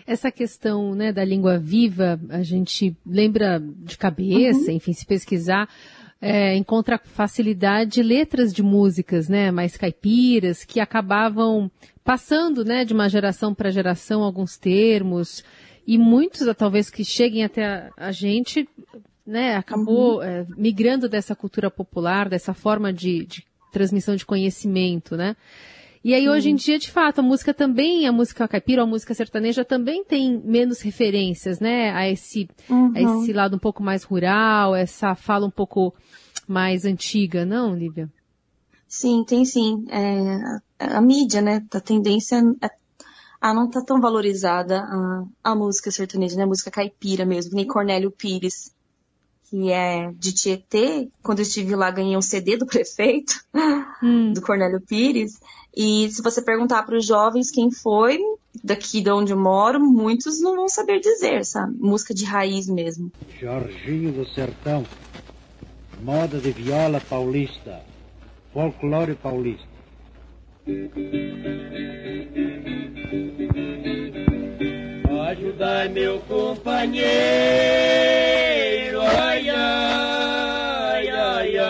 Essa 0.05 0.31
questão 0.31 0.95
né, 0.95 1.13
da 1.13 1.23
língua 1.23 1.59
viva, 1.59 2.19
a 2.29 2.41
gente 2.41 2.97
lembra 3.05 3.59
de 3.59 3.95
cabeça, 3.95 4.71
uhum. 4.71 4.77
enfim, 4.77 4.91
se 4.91 5.05
pesquisar, 5.05 5.69
é, 6.21 6.55
encontra 6.55 6.97
facilidade 6.97 8.03
letras 8.03 8.53
de 8.53 8.61
músicas, 8.61 9.29
né, 9.29 9.51
mais 9.51 9.77
caipiras, 9.77 10.63
que 10.65 10.79
acabavam 10.79 11.71
passando, 12.03 12.65
né, 12.65 12.83
de 12.83 12.93
uma 12.93 13.07
geração 13.07 13.53
para 13.53 13.71
geração 13.71 14.23
alguns 14.23 14.57
termos, 14.57 15.43
e 15.87 15.97
muitos, 15.97 16.45
talvez, 16.55 16.89
que 16.89 17.03
cheguem 17.03 17.43
até 17.43 17.65
a, 17.65 17.89
a 17.97 18.11
gente, 18.11 18.67
né, 19.25 19.55
acabou 19.55 20.17
uhum. 20.17 20.23
é, 20.23 20.45
migrando 20.57 21.07
dessa 21.07 21.35
cultura 21.35 21.71
popular, 21.71 22.27
dessa 22.27 22.53
forma 22.53 22.91
de, 22.91 23.25
de 23.25 23.43
transmissão 23.71 24.15
de 24.15 24.25
conhecimento, 24.25 25.15
né? 25.15 25.35
E 26.03 26.13
aí, 26.13 26.29
hoje 26.29 26.49
em 26.49 26.55
dia, 26.55 26.79
de 26.79 26.89
fato, 26.89 27.19
a 27.19 27.21
música 27.21 27.53
também, 27.53 28.07
a 28.07 28.11
música 28.11 28.47
caipira, 28.47 28.83
a 28.83 28.85
música 28.85 29.13
sertaneja 29.13 29.65
também 29.65 30.03
tem 30.03 30.41
menos 30.45 30.79
referências, 30.79 31.59
né? 31.59 31.91
A 31.91 32.09
esse, 32.09 32.49
uhum. 32.69 32.93
a 32.95 33.01
esse 33.01 33.33
lado 33.33 33.57
um 33.57 33.59
pouco 33.59 33.83
mais 33.83 34.03
rural, 34.03 34.73
essa 34.75 35.13
fala 35.13 35.45
um 35.45 35.51
pouco 35.51 35.93
mais 36.47 36.85
antiga, 36.85 37.45
não, 37.45 37.75
Lívia? 37.75 38.09
Sim, 38.87 39.25
tem 39.25 39.43
sim. 39.43 39.85
É, 39.89 40.59
a 40.79 41.01
mídia, 41.01 41.41
né? 41.41 41.65
A 41.73 41.81
tendência 41.81 42.41
é, 42.61 42.69
a 43.41 43.53
não 43.53 43.69
tá 43.69 43.81
tão 43.83 43.99
valorizada 43.99 44.79
a, 44.79 45.51
a 45.51 45.55
música 45.55 45.91
sertaneja, 45.91 46.37
né? 46.37 46.43
A 46.43 46.47
música 46.47 46.71
caipira 46.71 47.25
mesmo, 47.25 47.55
nem 47.55 47.67
Cornélio 47.67 48.09
Pires 48.09 48.73
que 49.49 49.71
é 49.71 50.11
de 50.13 50.31
Tietê, 50.33 51.09
quando 51.23 51.39
eu 51.39 51.43
estive 51.43 51.75
lá 51.75 51.89
ganhei 51.89 52.15
um 52.15 52.21
CD 52.21 52.55
do 52.57 52.65
prefeito, 52.67 53.33
hum. 54.03 54.31
do 54.33 54.41
Cornélio 54.41 54.81
Pires, 54.81 55.39
e 55.75 56.09
se 56.11 56.21
você 56.21 56.41
perguntar 56.41 56.83
para 56.83 56.97
os 56.97 57.05
jovens 57.05 57.51
quem 57.51 57.71
foi, 57.71 58.19
daqui 58.63 59.01
de 59.01 59.11
onde 59.11 59.31
eu 59.31 59.39
moro, 59.39 59.79
muitos 59.79 60.41
não 60.41 60.55
vão 60.55 60.67
saber 60.67 60.99
dizer, 60.99 61.45
sabe? 61.45 61.75
Música 61.79 62.13
de 62.13 62.25
raiz 62.25 62.67
mesmo. 62.67 63.11
Jorginho 63.39 64.11
do 64.11 64.27
Sertão, 64.27 64.85
moda 66.01 66.39
de 66.39 66.51
viola 66.51 67.01
paulista, 67.01 67.81
folclore 68.53 69.15
paulista. 69.15 69.67
Ajudai 75.27 75.89
meu 75.89 76.19
companheiro, 76.21 77.09
ai, 79.01 79.49
ai, 79.49 81.09
ai, 81.09 81.57
ai. 81.57 81.69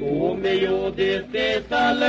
O 0.00 0.34
meio 0.34 0.90
desse 0.90 1.62
salão, 1.68 2.00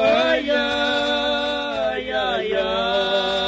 ai, 0.00 0.50
ai, 0.50 2.10
ai, 2.10 2.52
ai. 2.54 3.44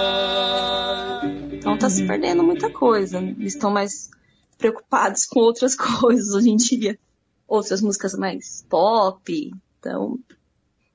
Então 1.54 1.78
tá 1.78 1.88
se 1.88 2.06
perdendo 2.06 2.44
muita 2.44 2.70
coisa. 2.70 3.18
Eles 3.18 3.54
estão 3.54 3.70
mais 3.70 4.10
preocupados 4.58 5.24
com 5.24 5.40
outras 5.40 5.74
coisas 5.98 6.34
hoje 6.34 6.50
em 6.50 6.56
dia. 6.56 6.98
Outras 7.48 7.80
músicas 7.80 8.14
mais 8.14 8.64
pop. 8.68 9.52
Então, 9.78 10.18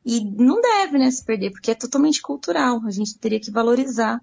e 0.06 0.24
não 0.24 0.60
deve, 0.60 0.98
né, 0.98 1.12
se 1.12 1.24
perder, 1.24 1.52
porque 1.52 1.72
é 1.72 1.76
totalmente 1.76 2.22
cultural. 2.22 2.82
A 2.86 2.92
gente 2.92 3.18
teria 3.18 3.40
que 3.40 3.52
valorizar. 3.52 4.20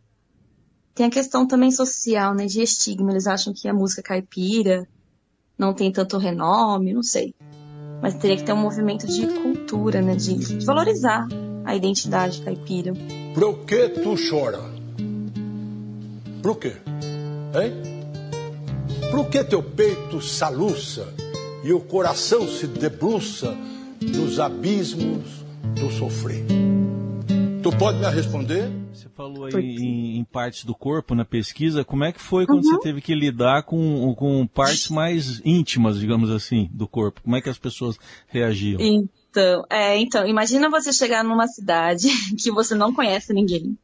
Tem 0.94 1.06
a 1.06 1.10
questão 1.10 1.46
também 1.46 1.70
social, 1.70 2.34
né, 2.34 2.46
de 2.46 2.60
estigma. 2.60 3.12
Eles 3.12 3.26
acham 3.26 3.52
que 3.54 3.68
a 3.68 3.74
música 3.74 4.02
caipira 4.02 4.86
não 5.56 5.72
tem 5.72 5.92
tanto 5.92 6.18
renome, 6.18 6.92
não 6.92 7.02
sei. 7.02 7.34
Mas 8.02 8.14
teria 8.14 8.36
que 8.36 8.44
ter 8.44 8.52
um 8.52 8.56
movimento 8.56 9.06
de 9.06 9.26
cultura, 9.26 10.02
né, 10.02 10.16
de, 10.16 10.34
de 10.34 10.64
valorizar 10.64 11.26
a 11.64 11.76
identidade 11.76 12.42
caipira. 12.42 12.92
Por 13.34 13.64
que 13.64 13.88
tu 13.88 14.14
chora? 14.28 14.60
Por 16.42 16.58
quê? 16.58 16.76
Hein? 17.54 17.98
Por 19.10 19.28
que 19.28 19.44
teu 19.44 19.62
peito 19.62 20.20
saluça 20.20 21.12
e 21.62 21.72
o 21.72 21.80
coração 21.80 22.48
se 22.48 22.66
debruça 22.66 23.56
nos 24.00 24.38
abismos 24.38 25.37
do 25.74 25.90
sofrer. 25.90 26.44
Tu 27.62 27.76
pode 27.76 27.98
me 27.98 28.06
responder? 28.06 28.70
Você 28.92 29.08
falou 29.08 29.44
aí 29.44 29.52
em, 29.54 30.18
em, 30.18 30.24
partes 30.24 30.64
do 30.64 30.74
corpo 30.74 31.14
na 31.14 31.24
pesquisa. 31.24 31.84
Como 31.84 32.04
é 32.04 32.12
que 32.12 32.20
foi 32.20 32.46
quando 32.46 32.64
uhum. 32.64 32.70
você 32.70 32.80
teve 32.80 33.00
que 33.00 33.14
lidar 33.14 33.64
com, 33.64 34.14
com 34.14 34.46
partes 34.46 34.88
mais 34.88 35.40
íntimas, 35.44 35.98
digamos 35.98 36.30
assim, 36.30 36.68
do 36.72 36.86
corpo? 36.86 37.20
Como 37.22 37.36
é 37.36 37.40
que 37.40 37.48
as 37.48 37.58
pessoas 37.58 37.98
reagiam? 38.26 38.80
Então, 38.80 39.64
é, 39.68 39.98
então, 39.98 40.26
imagina 40.26 40.70
você 40.70 40.92
chegar 40.92 41.22
numa 41.22 41.46
cidade 41.46 42.08
que 42.42 42.50
você 42.50 42.74
não 42.74 42.92
conhece 42.92 43.32
ninguém 43.32 43.76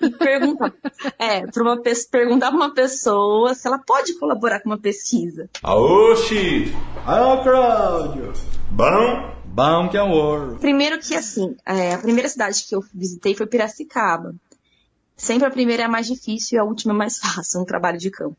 e 0.00 0.10
perguntar, 0.10 0.72
é, 1.18 1.46
para 1.46 1.62
uma 1.62 1.80
perguntar 2.10 2.48
para 2.48 2.56
uma 2.56 2.74
pessoa 2.74 3.54
se 3.54 3.66
ela 3.66 3.78
pode 3.78 4.18
colaborar 4.18 4.60
com 4.60 4.68
uma 4.68 4.78
pesquisa. 4.78 5.48
Aô, 5.62 6.14
Chico! 6.16 6.76
Alô, 7.06 7.42
Cláudio! 7.42 8.32
Bom? 8.70 9.33
Bom 9.54 9.88
que 9.88 9.96
é 9.96 10.02
ouro. 10.02 10.56
Primeiro 10.58 10.98
que 10.98 11.14
assim, 11.14 11.56
é, 11.64 11.94
a 11.94 11.98
primeira 11.98 12.28
cidade 12.28 12.64
que 12.64 12.74
eu 12.74 12.84
visitei 12.92 13.36
foi 13.36 13.46
Piracicaba. 13.46 14.34
Sempre 15.16 15.46
a 15.46 15.50
primeira 15.50 15.84
é 15.84 15.86
a 15.86 15.88
mais 15.88 16.08
difícil 16.08 16.56
e 16.56 16.58
a 16.58 16.64
última 16.64 16.92
é 16.92 16.96
mais 16.96 17.18
fácil, 17.22 17.60
um 17.60 17.64
trabalho 17.64 17.96
de 17.96 18.10
campo. 18.10 18.36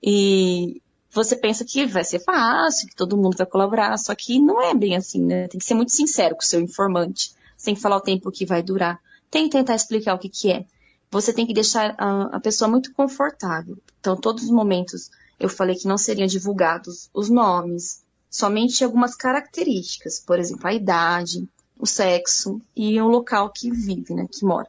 E 0.00 0.80
você 1.10 1.34
pensa 1.34 1.64
que 1.64 1.84
vai 1.86 2.04
ser 2.04 2.20
fácil, 2.20 2.86
que 2.86 2.94
todo 2.94 3.16
mundo 3.16 3.36
vai 3.36 3.48
colaborar, 3.48 3.98
só 3.98 4.14
que 4.14 4.38
não 4.38 4.62
é 4.62 4.72
bem 4.72 4.94
assim, 4.94 5.24
né? 5.24 5.48
Tem 5.48 5.58
que 5.58 5.66
ser 5.66 5.74
muito 5.74 5.90
sincero 5.90 6.36
com 6.36 6.42
o 6.42 6.46
seu 6.46 6.60
informante. 6.60 7.32
Você 7.56 7.64
tem 7.64 7.74
que 7.74 7.80
falar 7.80 7.96
o 7.96 8.00
tempo 8.00 8.30
que 8.30 8.46
vai 8.46 8.62
durar. 8.62 9.00
Tem 9.32 9.48
que 9.48 9.56
tentar 9.58 9.74
explicar 9.74 10.14
o 10.14 10.20
que, 10.20 10.28
que 10.28 10.52
é. 10.52 10.64
Você 11.10 11.32
tem 11.32 11.48
que 11.48 11.52
deixar 11.52 11.96
a, 11.98 12.36
a 12.36 12.38
pessoa 12.38 12.70
muito 12.70 12.94
confortável. 12.94 13.76
Então, 13.98 14.16
todos 14.16 14.44
os 14.44 14.50
momentos 14.50 15.10
eu 15.40 15.48
falei 15.48 15.74
que 15.74 15.88
não 15.88 15.98
seriam 15.98 16.28
divulgados 16.28 17.10
os 17.12 17.28
nomes, 17.28 18.03
somente 18.34 18.82
algumas 18.82 19.14
características, 19.14 20.18
por 20.18 20.40
exemplo, 20.40 20.66
a 20.66 20.74
idade, 20.74 21.48
o 21.78 21.86
sexo 21.86 22.60
e 22.74 23.00
o 23.00 23.06
local 23.06 23.48
que 23.48 23.70
vive, 23.70 24.12
né, 24.12 24.26
que 24.28 24.44
mora, 24.44 24.66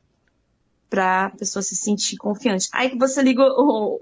para 0.88 1.25
a 1.25 1.29
pessoa 1.31 1.63
se 1.63 1.75
sentir 1.75 2.15
confiante. 2.17 2.69
Aí 2.72 2.91
que 2.91 2.98
você 3.00 3.24
liga 3.24 3.41
o, 3.41 4.00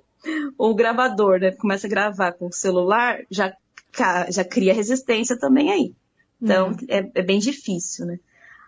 o 0.58 0.76
gravador, 0.76 1.40
né, 1.40 1.52
começa 1.52 1.88
a 1.88 1.90
gravar 1.90 2.34
com 2.34 2.48
o 2.48 2.52
celular, 2.52 3.22
já, 3.32 3.56
já 4.30 4.44
cria 4.44 4.74
resistência 4.74 5.40
também 5.40 5.72
aí. 5.72 5.96
Então, 6.42 6.72
uhum. 6.72 6.78
é, 6.90 7.10
é, 7.16 7.22
bem 7.22 7.40
difícil, 7.40 8.06
né? 8.06 8.20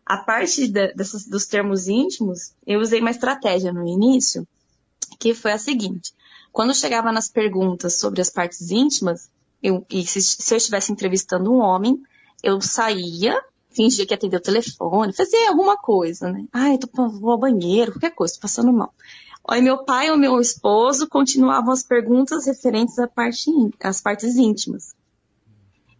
A 0.05 0.19
parte 0.19 0.65
da, 0.69 0.87
dessas, 0.93 1.25
dos 1.25 1.45
termos 1.45 1.89
íntimos, 1.89 2.53
eu 2.65 2.79
usei 2.79 3.01
uma 3.01 3.11
estratégia 3.11 3.73
no 3.73 3.85
início, 3.85 4.47
que 5.19 5.33
foi 5.33 5.51
a 5.51 5.57
seguinte. 5.57 6.13
Quando 6.53 6.73
chegava 6.73 7.11
nas 7.11 7.27
perguntas 7.27 7.99
sobre 7.99 8.21
as 8.21 8.29
partes 8.29 8.71
íntimas, 8.71 9.29
eu, 9.65 9.83
e 9.89 10.05
se, 10.05 10.21
se 10.21 10.53
eu 10.53 10.57
estivesse 10.57 10.91
entrevistando 10.91 11.51
um 11.51 11.57
homem, 11.57 11.99
eu 12.43 12.61
saía, 12.61 13.41
fingia 13.71 14.05
que 14.05 14.13
atendia 14.13 14.37
o 14.37 14.41
telefone, 14.41 15.11
fazia 15.11 15.49
alguma 15.49 15.75
coisa, 15.75 16.31
né? 16.31 16.45
Ai, 16.53 16.77
tô, 16.77 16.87
vou 17.09 17.31
ao 17.31 17.39
banheiro, 17.39 17.91
qualquer 17.91 18.13
coisa, 18.13 18.35
tô 18.35 18.41
passando 18.41 18.71
mal. 18.71 18.93
Aí 19.47 19.61
meu 19.61 19.83
pai 19.83 20.11
ou 20.11 20.17
meu 20.17 20.39
esposo 20.39 21.07
continuavam 21.07 21.71
as 21.71 21.81
perguntas 21.81 22.45
referentes 22.45 22.99
à 22.99 23.07
parte, 23.07 23.49
às 23.81 24.01
partes 24.01 24.35
íntimas. 24.35 24.93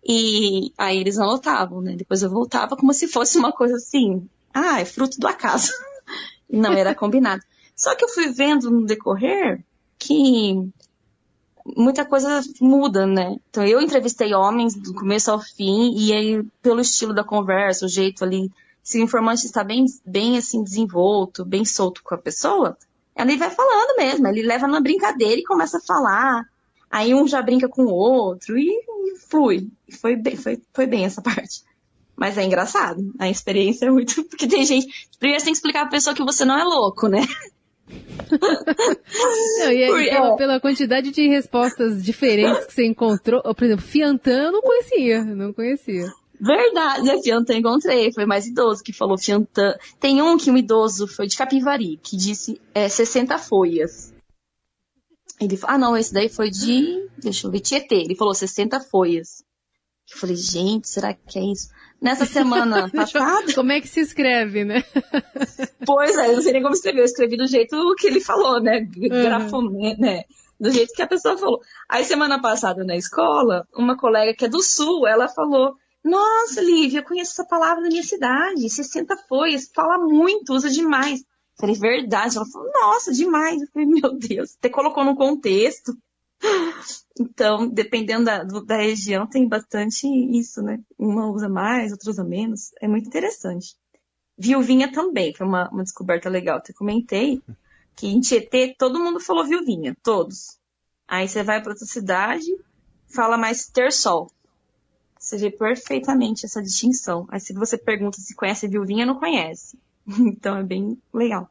E 0.07 0.71
aí 0.77 0.99
eles 0.99 1.17
anotavam, 1.17 1.81
né? 1.81 1.95
Depois 1.95 2.21
eu 2.21 2.29
voltava 2.29 2.77
como 2.77 2.93
se 2.93 3.07
fosse 3.07 3.35
uma 3.39 3.51
coisa 3.51 3.77
assim, 3.77 4.29
ah, 4.53 4.79
é 4.79 4.85
fruto 4.85 5.19
do 5.19 5.27
acaso. 5.27 5.71
Não 6.47 6.73
era 6.73 6.93
combinado. 6.93 7.41
Só 7.75 7.95
que 7.95 8.05
eu 8.05 8.09
fui 8.09 8.29
vendo 8.29 8.69
no 8.69 8.85
decorrer 8.85 9.65
que 9.97 10.71
muita 11.65 12.05
coisa 12.05 12.41
muda, 12.61 13.07
né? 13.07 13.37
Então 13.49 13.65
eu 13.65 13.81
entrevistei 13.81 14.33
homens 14.33 14.75
do 14.75 14.93
começo 14.93 15.31
ao 15.31 15.41
fim 15.41 15.95
e 15.97 16.13
aí 16.13 16.43
pelo 16.61 16.81
estilo 16.81 17.13
da 17.13 17.23
conversa, 17.23 17.85
o 17.85 17.89
jeito 17.89 18.23
ali, 18.23 18.51
se 18.83 18.99
o 18.99 19.03
informante 19.03 19.45
está 19.45 19.63
bem, 19.63 19.85
bem 20.05 20.37
assim 20.37 20.63
desenvolto, 20.63 21.43
bem 21.43 21.65
solto 21.65 22.03
com 22.03 22.13
a 22.13 22.19
pessoa, 22.19 22.77
Ele 23.15 23.37
vai 23.37 23.49
falando 23.49 23.97
mesmo, 23.97 24.27
ele 24.27 24.43
leva 24.43 24.67
na 24.67 24.79
brincadeira 24.79 25.39
e 25.39 25.43
começa 25.43 25.77
a 25.77 25.81
falar. 25.81 26.43
Aí 26.91 27.13
um 27.13 27.27
já 27.27 27.41
brinca 27.41 27.67
com 27.67 27.85
o 27.85 27.93
outro 27.93 28.57
e, 28.57 28.69
e 28.69 29.17
flui. 29.27 29.67
Foi 29.99 30.15
bem, 30.15 30.35
foi, 30.35 30.61
foi 30.73 30.85
bem 30.85 31.05
essa 31.05 31.21
parte. 31.23 31.63
Mas 32.15 32.37
é 32.37 32.43
engraçado. 32.43 33.13
A 33.19 33.29
experiência 33.29 33.87
é 33.87 33.89
muito. 33.89 34.23
Porque 34.29 34.47
tem 34.47 34.63
gente. 34.65 34.87
Primeiro 35.19 35.39
você 35.39 35.45
tem 35.45 35.53
que 35.53 35.57
explicar 35.57 35.81
pra 35.81 35.91
pessoa 35.91 36.15
que 36.15 36.23
você 36.23 36.45
não 36.45 36.57
é 36.57 36.63
louco, 36.63 37.07
né? 37.07 37.21
Não, 39.59 39.71
e 39.71 39.83
aí, 39.83 40.09
pela, 40.09 40.35
pela, 40.35 40.59
quantidade 40.59 41.11
de 41.11 41.27
respostas 41.27 42.03
diferentes 42.03 42.65
que 42.65 42.73
você 42.73 42.85
encontrou, 42.85 43.41
por 43.41 43.63
exemplo, 43.63 43.85
Fiantan 43.85 44.45
eu 44.45 44.51
não 44.51 44.61
conhecia, 44.61 45.23
não 45.23 45.53
conhecia. 45.53 46.11
Verdade, 46.39 47.09
a 47.09 47.21
Fiantan 47.21 47.57
encontrei, 47.57 48.11
foi 48.11 48.25
mais 48.25 48.45
idoso 48.45 48.83
que 48.83 48.91
falou 48.91 49.17
Fiantan. 49.17 49.75
Tem 49.99 50.21
um 50.21 50.37
que 50.37 50.51
um 50.51 50.57
idoso 50.57 51.07
foi 51.07 51.27
de 51.27 51.37
Capivari, 51.37 51.97
que 51.97 52.17
disse 52.17 52.59
é, 52.73 52.89
60 52.89 53.37
folhas. 53.37 54.13
Ele 55.39 55.59
ah 55.63 55.77
não, 55.77 55.95
esse 55.95 56.13
daí 56.13 56.29
foi 56.29 56.49
de, 56.49 57.07
deixa 57.17 57.47
eu 57.47 57.51
ver, 57.51 57.59
Tietê, 57.59 57.95
ele 57.95 58.15
falou 58.15 58.33
60 58.33 58.79
folhas. 58.79 59.43
Eu 60.11 60.17
falei, 60.17 60.35
gente, 60.35 60.87
será 60.87 61.13
que 61.13 61.39
é 61.39 61.43
isso? 61.43 61.69
Nessa 62.05 62.27
semana 62.27 62.87
passada. 62.93 63.51
como 63.55 63.71
é 63.71 63.81
que 63.81 63.87
se 63.87 63.99
escreve, 63.99 64.63
né? 64.63 64.83
pois 65.87 66.15
é, 66.15 66.29
eu 66.29 66.35
não 66.35 66.41
sei 66.43 66.53
nem 66.53 66.61
como 66.61 66.75
escrever. 66.75 66.99
Eu 66.99 67.05
escrevi 67.05 67.35
do 67.35 67.47
jeito 67.47 67.95
que 67.97 68.05
ele 68.05 68.21
falou, 68.21 68.61
né? 68.61 68.81
Grafo, 68.81 69.57
uhum. 69.57 69.95
né? 69.97 70.21
Do 70.59 70.71
jeito 70.71 70.93
que 70.93 71.01
a 71.01 71.07
pessoa 71.07 71.35
falou. 71.35 71.59
Aí, 71.89 72.05
semana 72.05 72.39
passada 72.39 72.83
na 72.83 72.95
escola, 72.95 73.67
uma 73.75 73.97
colega 73.97 74.35
que 74.35 74.45
é 74.45 74.47
do 74.47 74.61
sul, 74.61 75.07
ela 75.07 75.27
falou: 75.27 75.73
Nossa, 76.03 76.61
Lívia, 76.61 76.99
eu 76.99 77.03
conheço 77.03 77.31
essa 77.31 77.43
palavra 77.43 77.81
na 77.81 77.89
minha 77.89 78.03
cidade. 78.03 78.69
60 78.69 79.17
foi, 79.27 79.55
fala 79.73 79.97
muito, 79.97 80.53
usa 80.53 80.69
demais. 80.69 81.21
Eu 81.21 81.25
falei, 81.59 81.75
verdade. 81.75 82.37
Ela 82.37 82.45
falou, 82.45 82.69
nossa, 82.71 83.11
demais. 83.13 83.59
Eu 83.59 83.67
falei, 83.73 83.87
meu 83.87 84.13
Deus, 84.15 84.51
você 84.61 84.69
colocou 84.69 85.03
no 85.03 85.15
contexto. 85.15 85.91
Então, 87.19 87.69
dependendo 87.69 88.25
da, 88.25 88.43
da 88.43 88.77
região, 88.77 89.27
tem 89.27 89.47
bastante 89.47 90.05
isso, 90.07 90.61
né? 90.61 90.79
Uma 90.97 91.27
usa 91.27 91.47
mais, 91.47 91.91
outra 91.91 92.09
usa 92.09 92.23
menos. 92.23 92.71
É 92.81 92.87
muito 92.87 93.07
interessante. 93.07 93.75
Viuvinha 94.37 94.91
também, 94.91 95.33
foi 95.33 95.47
uma, 95.47 95.69
uma 95.69 95.83
descoberta 95.83 96.29
legal. 96.29 96.61
Eu 96.67 96.75
comentei 96.75 97.41
que 97.95 98.07
em 98.07 98.19
Tietê 98.19 98.75
todo 98.77 98.99
mundo 98.99 99.19
falou 99.19 99.45
viuvinha, 99.45 99.95
todos. 100.03 100.59
Aí 101.07 101.27
você 101.27 101.41
vai 101.41 101.61
para 101.61 101.71
outra 101.71 101.85
cidade, 101.85 102.47
fala 103.07 103.37
mais 103.37 103.67
ter 103.67 103.93
sol. 103.93 104.29
Você 105.17 105.37
vê 105.37 105.49
perfeitamente 105.49 106.45
essa 106.45 106.61
distinção. 106.61 107.25
Aí 107.29 107.39
se 107.39 107.53
você 107.53 107.77
pergunta 107.77 108.19
se 108.19 108.35
conhece 108.35 108.67
viuvinha, 108.67 109.05
não 109.05 109.19
conhece. 109.19 109.79
Então 110.19 110.57
é 110.57 110.63
bem 110.63 111.01
legal 111.13 111.49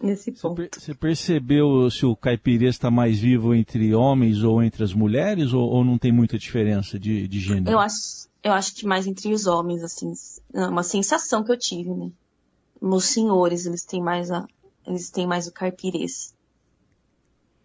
nesse 0.00 0.32
ponto. 0.32 0.62
Você 0.78 0.94
percebeu 0.94 1.90
se 1.90 2.06
o 2.06 2.16
caipirês 2.16 2.74
está 2.74 2.90
mais 2.90 3.18
vivo 3.18 3.54
entre 3.54 3.94
homens 3.94 4.42
ou 4.42 4.62
entre 4.62 4.82
as 4.82 4.92
mulheres, 4.92 5.52
ou, 5.52 5.68
ou 5.68 5.84
não 5.84 5.98
tem 5.98 6.12
muita 6.12 6.38
diferença 6.38 6.98
de, 6.98 7.28
de 7.28 7.40
gênero? 7.40 7.70
Eu 7.70 7.78
acho, 7.78 8.28
eu 8.42 8.52
acho 8.52 8.74
que 8.74 8.86
mais 8.86 9.06
entre 9.06 9.32
os 9.32 9.46
homens, 9.46 9.82
assim, 9.82 10.12
é 10.54 10.66
uma 10.66 10.82
sensação 10.82 11.44
que 11.44 11.52
eu 11.52 11.58
tive, 11.58 11.90
né? 11.90 12.10
Os 12.80 13.04
senhores, 13.04 13.66
eles 13.66 13.84
têm 13.84 14.02
mais 14.02 14.30
a, 14.30 14.46
eles 14.86 15.10
têm 15.10 15.26
mais 15.26 15.46
o 15.46 15.52
caipirês. 15.52 16.34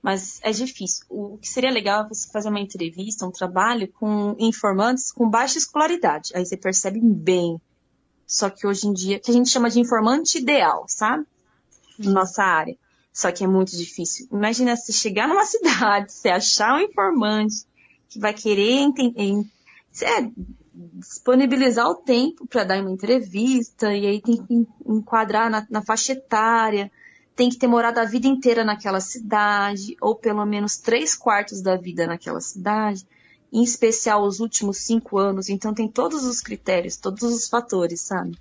Mas 0.02 0.40
é 0.44 0.52
difícil. 0.52 1.04
O 1.10 1.38
que 1.38 1.50
seria 1.50 1.72
legal 1.72 2.06
é 2.06 2.08
você 2.10 2.30
fazer 2.32 2.50
uma 2.50 2.60
entrevista, 2.60 3.26
um 3.26 3.32
trabalho 3.32 3.88
com 3.88 4.36
informantes 4.38 5.12
com 5.12 5.28
baixa 5.28 5.58
escolaridade. 5.58 6.32
Aí 6.36 6.46
você 6.46 6.56
percebe 6.56 7.00
bem. 7.02 7.60
Só 8.28 8.50
que 8.50 8.68
hoje 8.68 8.88
em 8.88 8.94
dia, 8.94 9.20
que 9.20 9.32
a 9.32 9.34
gente 9.34 9.50
chama 9.50 9.70
de 9.70 9.80
informante 9.80 10.38
ideal, 10.38 10.86
sabe? 10.88 11.26
Nossa 12.00 12.44
área. 12.44 12.78
Só 13.14 13.32
que 13.32 13.44
é 13.44 13.48
muito 13.48 13.72
difícil. 13.72 14.28
Imagina 14.32 14.76
se 14.76 14.92
chegar 14.92 15.28
numa 15.28 15.46
cidade, 15.46 16.12
você 16.12 16.30
achar 16.30 16.76
um 16.76 16.82
informante 16.82 17.66
que 18.10 18.20
vai 18.20 18.34
querer 18.34 18.72
entender, 18.72 19.46
é, 20.02 20.30
disponibilizar 20.74 21.90
o 21.90 21.96
tempo 21.96 22.46
para 22.48 22.64
dar 22.64 22.82
uma 22.82 22.92
entrevista, 22.92 23.94
e 23.94 24.06
aí 24.06 24.22
tem 24.22 24.38
que 24.38 24.68
enquadrar 24.86 25.50
na, 25.50 25.66
na 25.70 25.82
faixa 25.82 26.12
etária, 26.12 26.92
tem 27.36 27.50
que 27.50 27.58
ter 27.58 27.68
morado 27.68 28.00
a 28.00 28.06
vida 28.06 28.28
inteira 28.28 28.64
naquela 28.64 29.00
cidade, 29.00 29.96
ou 30.02 30.16
pelo 30.16 30.46
menos 30.46 30.78
três 30.78 31.16
quartos 31.16 31.62
da 31.62 31.76
vida 31.76 32.08
naquela 32.08 32.42
cidade, 32.42 33.06
em 33.52 33.64
especial 33.64 34.24
os 34.24 34.40
últimos 34.40 34.78
cinco 34.78 35.18
anos. 35.18 35.50
Então 35.50 35.74
tem 35.74 35.88
todos 35.88 36.24
os 36.26 36.42
critérios, 36.42 36.98
todos 36.98 37.24
os 37.24 37.48
fatores, 37.48 38.02
sabe? 38.02 38.38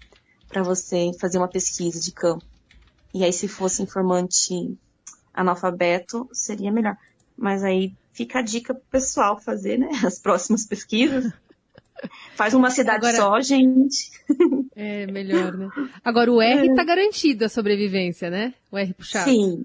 Para 0.49 0.62
você 0.62 1.12
fazer 1.21 1.38
uma 1.38 1.49
pesquisa 1.49 2.01
de 2.01 2.12
campo. 2.12 2.45
E 3.14 3.22
aí, 3.22 3.33
se 3.33 3.46
fosse 3.46 3.83
informante 3.83 4.77
analfabeto, 5.33 6.29
seria 6.33 6.72
melhor. 6.72 6.96
Mas 7.37 7.62
aí 7.62 7.94
fica 8.12 8.40
a 8.40 8.42
dica 8.42 8.74
pro 8.74 8.85
pessoal 8.90 9.40
fazer, 9.40 9.79
né? 9.79 9.88
As 10.05 10.18
próximas 10.18 10.66
pesquisas. 10.66 11.33
Faz 12.35 12.53
uma 12.53 12.70
cidade 12.70 13.07
Agora, 13.07 13.16
só, 13.16 13.40
gente. 13.40 14.11
É, 14.77 15.07
melhor, 15.07 15.57
né? 15.57 15.68
Agora, 16.05 16.33
o 16.33 16.42
R 16.42 16.68
é. 16.68 16.74
tá 16.74 16.83
garantido 16.83 17.44
a 17.44 17.48
sobrevivência, 17.48 18.29
né? 18.29 18.53
O 18.72 18.77
R 18.77 18.92
puxado. 18.92 19.31
Sim. 19.31 19.64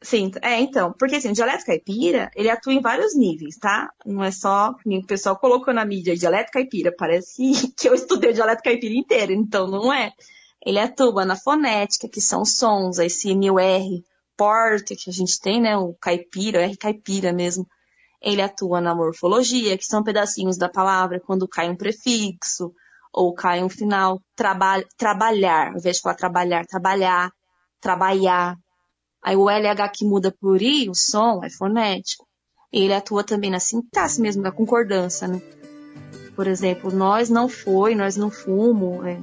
Sim, 0.00 0.30
é, 0.42 0.60
então, 0.60 0.92
porque 0.98 1.16
assim, 1.16 1.30
o 1.30 1.32
dialeto 1.32 1.64
caipira, 1.64 2.30
ele 2.34 2.48
atua 2.48 2.72
em 2.72 2.80
vários 2.80 3.16
níveis, 3.16 3.56
tá? 3.56 3.90
Não 4.06 4.22
é 4.22 4.30
só, 4.30 4.74
o 4.84 5.06
pessoal 5.06 5.36
colocou 5.36 5.74
na 5.74 5.84
mídia 5.84 6.16
dialeto 6.16 6.52
caipira, 6.52 6.92
parece 6.96 7.52
que 7.76 7.88
eu 7.88 7.94
estudei 7.94 8.30
o 8.30 8.34
dialeto 8.34 8.62
caipira 8.62 8.94
inteiro, 8.94 9.32
então 9.32 9.68
não 9.68 9.92
é. 9.92 10.12
Ele 10.64 10.78
atua 10.78 11.24
na 11.24 11.36
fonética, 11.36 12.08
que 12.08 12.20
são 12.20 12.44
sons, 12.44 12.98
esse 12.98 13.30
R, 13.30 14.04
porta 14.36 14.94
que 14.96 15.10
a 15.10 15.12
gente 15.12 15.40
tem, 15.40 15.60
né, 15.60 15.76
o 15.76 15.94
caipira, 16.00 16.60
o 16.60 16.62
R 16.62 16.76
caipira 16.76 17.32
mesmo. 17.32 17.66
Ele 18.20 18.42
atua 18.42 18.80
na 18.80 18.94
morfologia, 18.94 19.78
que 19.78 19.84
são 19.84 20.02
pedacinhos 20.02 20.58
da 20.58 20.68
palavra, 20.68 21.20
quando 21.20 21.48
cai 21.48 21.70
um 21.70 21.76
prefixo, 21.76 22.72
ou 23.12 23.32
cai 23.32 23.62
um 23.62 23.68
final, 23.68 24.20
traba 24.34 24.82
trabalhar, 24.96 25.68
ao 25.68 25.78
invés 25.78 25.96
de 25.96 26.02
falar 26.02 26.16
trabalhar, 26.16 26.66
trabalhar, 26.66 27.32
trabalhar. 27.80 28.56
Aí 29.22 29.36
o 29.36 29.48
LH 29.48 29.88
que 29.92 30.04
muda 30.04 30.34
por 30.40 30.60
I, 30.60 30.88
o 30.88 30.94
som, 30.94 31.42
é 31.44 31.50
fonético. 31.50 32.26
Ele 32.72 32.92
atua 32.92 33.24
também 33.24 33.50
na 33.50 33.60
sintaxe 33.60 34.20
mesmo, 34.20 34.42
na 34.42 34.52
concordância, 34.52 35.26
né? 35.26 35.40
Por 36.36 36.46
exemplo, 36.46 36.92
nós 36.92 37.28
não 37.30 37.48
foi, 37.48 37.94
nós 37.94 38.16
não 38.16 38.30
fumo, 38.30 39.04
é, 39.04 39.18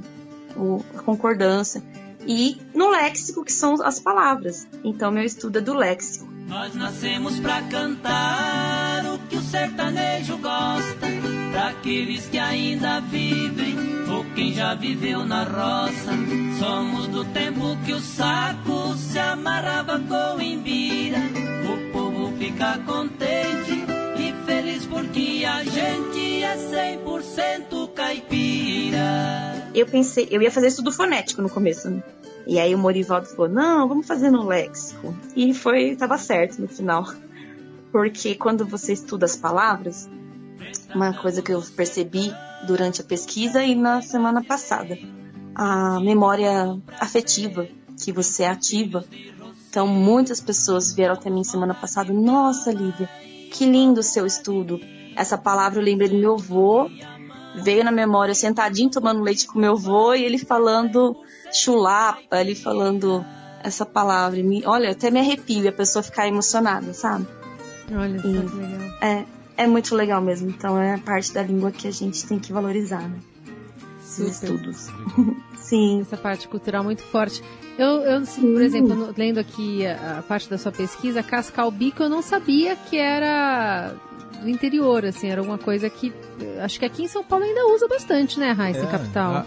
o, 0.56 0.84
a 0.96 1.02
concordância, 1.02 1.84
e 2.28 2.58
no 2.74 2.90
léxico, 2.90 3.44
que 3.44 3.54
são 3.54 3.76
as 3.84 4.00
palavras. 4.00 4.68
Então, 4.84 5.12
meu 5.12 5.24
estudo 5.24 5.60
é 5.60 5.62
do 5.62 5.74
léxico. 5.74 6.28
Nós 6.48 6.76
nascemos 6.76 7.40
para 7.40 7.62
cantar 7.64 9.04
o 9.06 9.20
que 9.28 9.36
o 9.36 9.42
sertanejo 9.42 10.38
gosta, 10.38 11.08
para 11.52 11.70
aqueles 11.70 12.28
que 12.28 12.38
ainda 12.38 13.00
vivem 13.02 13.76
ou 14.10 14.24
quem 14.36 14.54
já 14.54 14.76
viveu 14.76 15.26
na 15.26 15.44
roça. 15.44 16.12
Somos 16.60 17.08
do 17.08 17.26
tempo 17.26 17.76
que 17.86 17.94
o 17.94 18.00
saco 18.00 18.96
se 18.96 19.18
amarrava 19.18 20.00
com 20.00 20.40
imbira, 20.40 21.18
o 21.18 21.92
povo 21.92 22.32
fica 22.38 22.78
contente 22.86 23.86
e 24.18 24.46
feliz 24.46 24.86
porque 24.86 25.44
a 25.48 25.64
gente 25.64 26.44
é 26.44 26.98
100% 27.04 27.94
caipira 27.94 28.85
eu 29.80 29.86
pensei, 29.86 30.28
eu 30.32 30.42
ia 30.42 30.52
fazer 30.52 30.68
estudo 30.68 30.92
fonético 30.92 31.42
no 31.42 31.50
começo, 31.50 31.90
né? 31.90 32.04
E 32.48 32.60
aí 32.60 32.76
o 32.76 32.78
Morivaldo 32.78 33.28
falou, 33.28 33.50
não, 33.50 33.88
vamos 33.88 34.06
fazer 34.06 34.30
no 34.30 34.46
léxico. 34.46 35.16
E 35.36 35.54
foi, 35.54 35.96
tava 35.96 36.18
certo 36.18 36.62
no 36.62 36.68
final. 36.68 37.06
Porque 37.92 38.36
quando 38.36 38.66
você 38.66 38.94
estuda 38.94 39.26
as 39.26 39.36
palavras, 39.36 40.10
uma 40.94 41.14
coisa 41.14 41.42
que 41.42 41.52
eu 41.52 41.62
percebi 41.76 42.32
durante 42.68 43.02
a 43.02 43.04
pesquisa 43.04 43.64
e 43.64 43.74
na 43.74 44.02
semana 44.02 44.44
passada, 44.44 44.98
a 45.56 46.00
memória 46.00 46.78
afetiva 47.00 47.68
que 48.04 48.12
você 48.12 48.44
ativa. 48.44 49.04
Então, 49.70 49.88
muitas 49.88 50.40
pessoas 50.40 50.94
vieram 50.94 51.14
até 51.14 51.30
mim 51.30 51.44
semana 51.44 51.74
passada, 51.74 52.14
nossa, 52.14 52.72
Lívia, 52.72 53.10
que 53.52 53.66
lindo 53.66 54.02
o 54.02 54.04
seu 54.04 54.26
estudo. 54.26 54.80
Essa 55.16 55.38
palavra 55.38 55.80
eu 55.80 55.84
lembrei 55.84 56.10
do 56.10 56.18
meu 56.18 56.34
avô 56.34 56.90
veio 57.64 57.84
na 57.84 57.92
memória 57.92 58.34
sentadinho 58.34 58.90
tomando 58.90 59.22
leite 59.22 59.48
com 59.48 59.60
meu 59.60 59.74
avô 59.74 60.14
e 60.14 60.24
ele 60.24 60.38
falando 60.38 61.16
chulapa, 61.54 62.42
ele 62.42 62.56
falando 62.56 63.26
essa 63.64 63.86
palavra. 63.86 64.42
Me, 64.44 64.66
olha, 64.66 64.92
até 64.92 65.10
me 65.10 65.20
arrepio 65.20 65.68
a 65.68 65.72
pessoa 65.72 66.04
ficar 66.04 66.28
emocionada, 66.28 66.94
sabe? 66.94 67.26
Olha 67.92 68.18
só 68.18 68.22
que 68.22 68.28
legal. 68.28 68.98
É, 69.02 69.26
é 69.58 69.68
muito 69.68 69.96
legal 69.96 70.22
mesmo. 70.22 70.50
Então 70.50 70.80
é 70.80 70.96
a 70.96 71.00
parte 71.00 71.34
da 71.34 71.42
língua 71.42 71.72
que 71.72 71.88
a 71.88 71.92
gente 71.92 72.26
tem 72.26 72.40
que 72.40 72.52
valorizar, 72.52 73.02
né? 73.02 73.20
Os 74.02 74.20
estudos. 74.20 74.88
Sim. 75.58 76.02
Essa 76.02 76.16
parte 76.16 76.48
cultural 76.48 76.84
muito 76.84 77.02
forte. 77.04 77.44
Eu, 77.78 78.02
eu 78.04 78.22
por 78.22 78.62
exemplo, 78.62 79.14
lendo 79.18 79.40
aqui 79.40 79.86
a, 79.86 80.20
a, 80.20 80.22
parte 80.22 80.50
da 80.50 80.58
sua 80.58 80.72
pesquisa, 80.72 81.22
cascar 81.22 81.68
o 81.68 81.72
bico, 81.72 82.04
eu 82.04 82.10
não 82.10 82.22
sabia 82.22 82.76
que 82.76 82.98
era 82.98 83.94
do 84.46 84.50
interior, 84.50 85.06
assim, 85.06 85.30
era 85.30 85.42
alguma 85.42 85.58
coisa 85.58 85.90
que 85.90 86.14
acho 86.64 86.80
que 86.80 86.86
aqui 86.86 87.04
em 87.04 87.08
São 87.08 87.24
Paulo 87.24 87.44
ainda 87.44 87.66
usa 87.68 87.88
bastante, 87.88 88.40
né, 88.40 88.52
Raíssa, 88.52 88.84
é, 88.84 88.88
capital? 88.88 89.46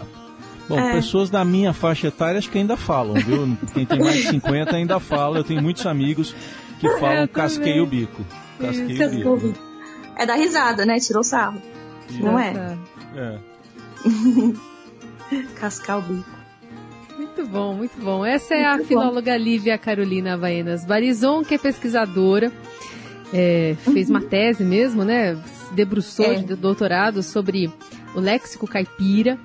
Bom, 0.67 0.79
é. 0.79 0.93
pessoas 0.93 1.31
da 1.31 1.43
minha 1.43 1.73
faixa 1.73 2.07
etária 2.07 2.37
acho 2.37 2.49
que 2.49 2.59
ainda 2.59 2.77
falam, 2.77 3.15
viu? 3.15 3.57
Quem 3.73 3.85
tem 3.85 3.99
mais 3.99 4.15
de 4.15 4.27
50 4.27 4.75
ainda 4.75 4.99
fala. 4.99 5.39
Eu 5.39 5.43
tenho 5.43 5.63
muitos 5.63 5.83
amigos 5.87 6.35
que 6.79 6.87
é, 6.87 6.99
falam 6.99 7.27
casquei 7.27 7.81
o 7.81 7.87
bico. 7.87 8.23
Casquei 8.59 9.25
o 9.25 9.35
bico. 9.35 9.53
É 10.15 10.27
da 10.27 10.35
risada, 10.35 10.85
né? 10.85 10.99
Tirou 10.99 11.23
sarro. 11.23 11.59
Não 12.11 12.37
é? 12.37 12.77
É. 13.15 13.37
Cascar 15.59 15.97
o 15.97 16.01
bico. 16.01 16.39
Muito 17.17 17.47
bom, 17.47 17.73
muito 17.73 17.99
bom. 17.99 18.23
Essa 18.23 18.53
é 18.53 18.69
muito 18.69 18.83
a 18.83 18.87
filóloga 18.87 19.35
Lívia 19.37 19.77
Carolina 19.77 20.37
Baenas 20.37 20.85
Barizon, 20.85 21.43
que 21.43 21.55
é 21.55 21.57
pesquisadora, 21.57 22.51
é, 23.33 23.75
fez 23.93 24.09
uma 24.09 24.21
tese 24.21 24.63
mesmo, 24.63 25.03
né? 25.03 25.37
Debruçou 25.73 26.25
é. 26.25 26.35
de 26.35 26.55
doutorado 26.55 27.21
sobre 27.21 27.71
o 28.15 28.19
léxico 28.19 28.67
caipira. 28.67 29.37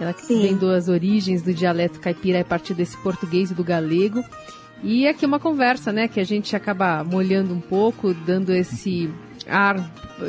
Ela 0.00 0.12
que 0.12 0.26
vem 0.26 0.56
das 0.56 0.88
origens 0.88 1.42
do 1.42 1.54
dialeto 1.54 2.00
caipira 2.00 2.40
a 2.40 2.44
partir 2.44 2.74
desse 2.74 2.96
português 2.98 3.50
e 3.50 3.54
do 3.54 3.62
galego. 3.62 4.24
E 4.82 5.06
aqui 5.06 5.24
uma 5.24 5.38
conversa, 5.38 5.92
né, 5.92 6.08
que 6.08 6.20
a 6.20 6.24
gente 6.24 6.54
acaba 6.54 7.02
molhando 7.04 7.54
um 7.54 7.60
pouco, 7.60 8.12
dando 8.12 8.52
esse 8.52 9.08
ar 9.48 9.76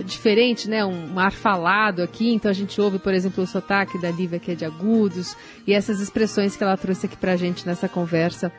diferente, 0.06 0.70
né? 0.70 0.86
Um 0.86 1.20
ar 1.20 1.32
falado 1.32 2.02
aqui. 2.02 2.32
Então 2.32 2.50
a 2.50 2.54
gente 2.54 2.80
ouve, 2.80 3.00
por 3.00 3.14
exemplo, 3.14 3.44
o 3.44 3.48
sotaque 3.48 4.00
da 4.00 4.12
Lívia 4.12 4.40
que 4.40 4.52
é 4.52 4.56
de 4.56 4.64
agudos 4.64 5.36
e 5.66 5.74
essas 5.74 6.00
expressões 6.00 6.56
que 6.56 6.64
ela 6.64 6.78
trouxe 6.78 7.06
aqui 7.08 7.18
pra 7.18 7.36
gente 7.36 7.66
nessa 7.66 7.90
conversa 7.90 8.52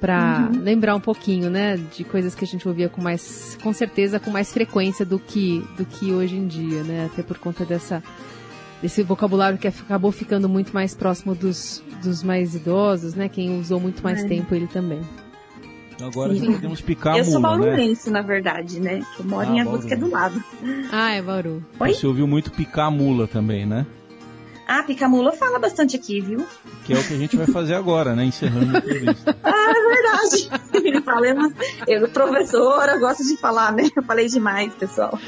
para 0.00 0.48
uhum. 0.50 0.62
lembrar 0.62 0.96
um 0.96 1.00
pouquinho, 1.00 1.50
né, 1.50 1.76
de 1.76 2.02
coisas 2.04 2.34
que 2.34 2.44
a 2.44 2.46
gente 2.46 2.66
ouvia 2.66 2.88
com 2.88 3.02
mais, 3.02 3.58
com 3.62 3.72
certeza, 3.72 4.18
com 4.18 4.30
mais 4.30 4.52
frequência 4.52 5.04
do 5.04 5.18
que 5.18 5.62
do 5.76 5.84
que 5.84 6.12
hoje 6.12 6.36
em 6.36 6.46
dia, 6.46 6.82
né? 6.82 7.08
Até 7.12 7.22
por 7.22 7.38
conta 7.38 7.64
dessa 7.64 8.02
desse 8.80 9.02
vocabulário 9.02 9.58
que 9.58 9.68
acabou 9.68 10.10
ficando 10.10 10.48
muito 10.48 10.72
mais 10.72 10.94
próximo 10.94 11.34
dos, 11.34 11.82
dos 12.02 12.22
mais 12.22 12.54
idosos, 12.54 13.14
né? 13.14 13.28
Quem 13.28 13.60
usou 13.60 13.78
muito 13.78 14.02
mais 14.02 14.24
é. 14.24 14.26
tempo 14.26 14.54
ele 14.54 14.66
também. 14.66 15.02
Agora 16.02 16.34
Sim. 16.34 16.52
podemos 16.52 16.80
picar 16.80 17.18
Eu 17.18 17.24
sou 17.26 17.34
né? 17.34 17.40
bauruense, 17.40 18.10
né? 18.10 18.20
na 18.20 18.26
verdade, 18.26 18.80
né? 18.80 19.02
Que 19.14 19.20
eu 19.20 19.26
moro 19.26 19.50
ah, 19.50 19.54
em 19.54 19.60
Agudos, 19.60 19.84
que 19.84 19.92
é 19.92 19.96
do 19.96 20.08
lado. 20.08 20.42
Ah, 20.90 21.10
é 21.12 21.20
Bauru. 21.20 21.62
Oi? 21.78 21.92
Você 21.92 22.06
ouviu 22.06 22.26
muito 22.26 22.50
picar 22.50 22.86
a 22.86 22.90
mula 22.90 23.26
também, 23.26 23.66
né? 23.66 23.84
Ah, 24.72 24.84
pica-mula 24.84 25.32
fala 25.32 25.58
bastante 25.58 25.96
aqui, 25.96 26.20
viu? 26.20 26.46
Que 26.84 26.92
é 26.92 26.96
o 26.96 27.02
que 27.02 27.14
a 27.14 27.16
gente 27.16 27.36
vai 27.36 27.46
fazer 27.48 27.74
agora, 27.74 28.14
né? 28.14 28.26
Encerrando 28.26 28.76
a 28.76 28.78
entrevista. 28.78 29.36
ah, 29.42 29.72
é 29.76 29.82
verdade. 29.88 31.02
Falemos, 31.04 31.52
eu, 31.88 32.08
professora, 32.08 32.96
gosto 32.96 33.26
de 33.26 33.36
falar, 33.36 33.72
né? 33.72 33.88
Eu 33.96 34.02
falei 34.04 34.28
demais, 34.28 34.72
pessoal. 34.74 35.18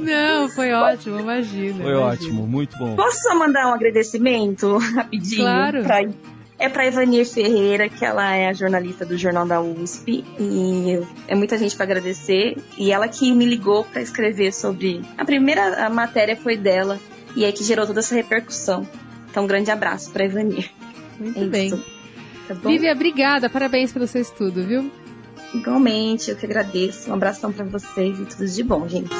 Não, 0.00 0.48
foi 0.48 0.72
ótimo, 0.72 1.20
imagina. 1.20 1.80
Foi 1.80 1.92
imagina. 1.92 2.00
ótimo, 2.00 2.44
muito 2.44 2.76
bom. 2.76 2.96
Posso 2.96 3.22
só 3.22 3.36
mandar 3.36 3.68
um 3.68 3.74
agradecimento 3.74 4.76
rapidinho? 4.78 5.42
Claro. 5.42 5.84
Pra 5.84 6.02
é 6.58 6.68
para 6.68 6.86
Ivanir 6.86 7.24
Ferreira, 7.24 7.88
que 7.88 8.04
ela 8.04 8.34
é 8.34 8.48
a 8.48 8.52
jornalista 8.52 9.06
do 9.06 9.16
Jornal 9.16 9.46
da 9.46 9.60
USP 9.60 10.24
e 10.38 11.00
é 11.28 11.36
muita 11.36 11.56
gente 11.56 11.76
para 11.76 11.84
agradecer. 11.84 12.56
E 12.76 12.90
ela 12.90 13.06
que 13.06 13.32
me 13.32 13.44
ligou 13.44 13.84
para 13.84 14.02
escrever 14.02 14.52
sobre 14.52 15.02
a 15.16 15.24
primeira 15.24 15.86
a 15.86 15.90
matéria 15.90 16.36
foi 16.36 16.56
dela 16.56 16.98
e 17.36 17.44
aí 17.44 17.52
que 17.52 17.64
gerou 17.64 17.86
toda 17.86 18.00
essa 18.00 18.14
repercussão. 18.14 18.86
Então, 19.30 19.44
um 19.44 19.46
grande 19.46 19.70
abraço 19.70 20.10
para 20.10 20.24
Ivanir. 20.24 20.70
Muito 21.18 21.40
é 21.40 21.46
bem. 21.46 21.70
Tá 22.48 22.54
Lívia, 22.64 22.92
obrigada. 22.92 23.48
Parabéns 23.48 23.92
pelo 23.92 24.06
seu 24.06 24.20
estudo, 24.20 24.64
viu? 24.64 24.90
Igualmente, 25.54 26.30
eu 26.30 26.36
que 26.36 26.46
agradeço. 26.46 27.10
Um 27.10 27.14
abração 27.14 27.52
para 27.52 27.64
vocês 27.64 28.18
e 28.18 28.24
tudo 28.24 28.46
de 28.46 28.62
bom, 28.62 28.88
gente. 28.88 29.10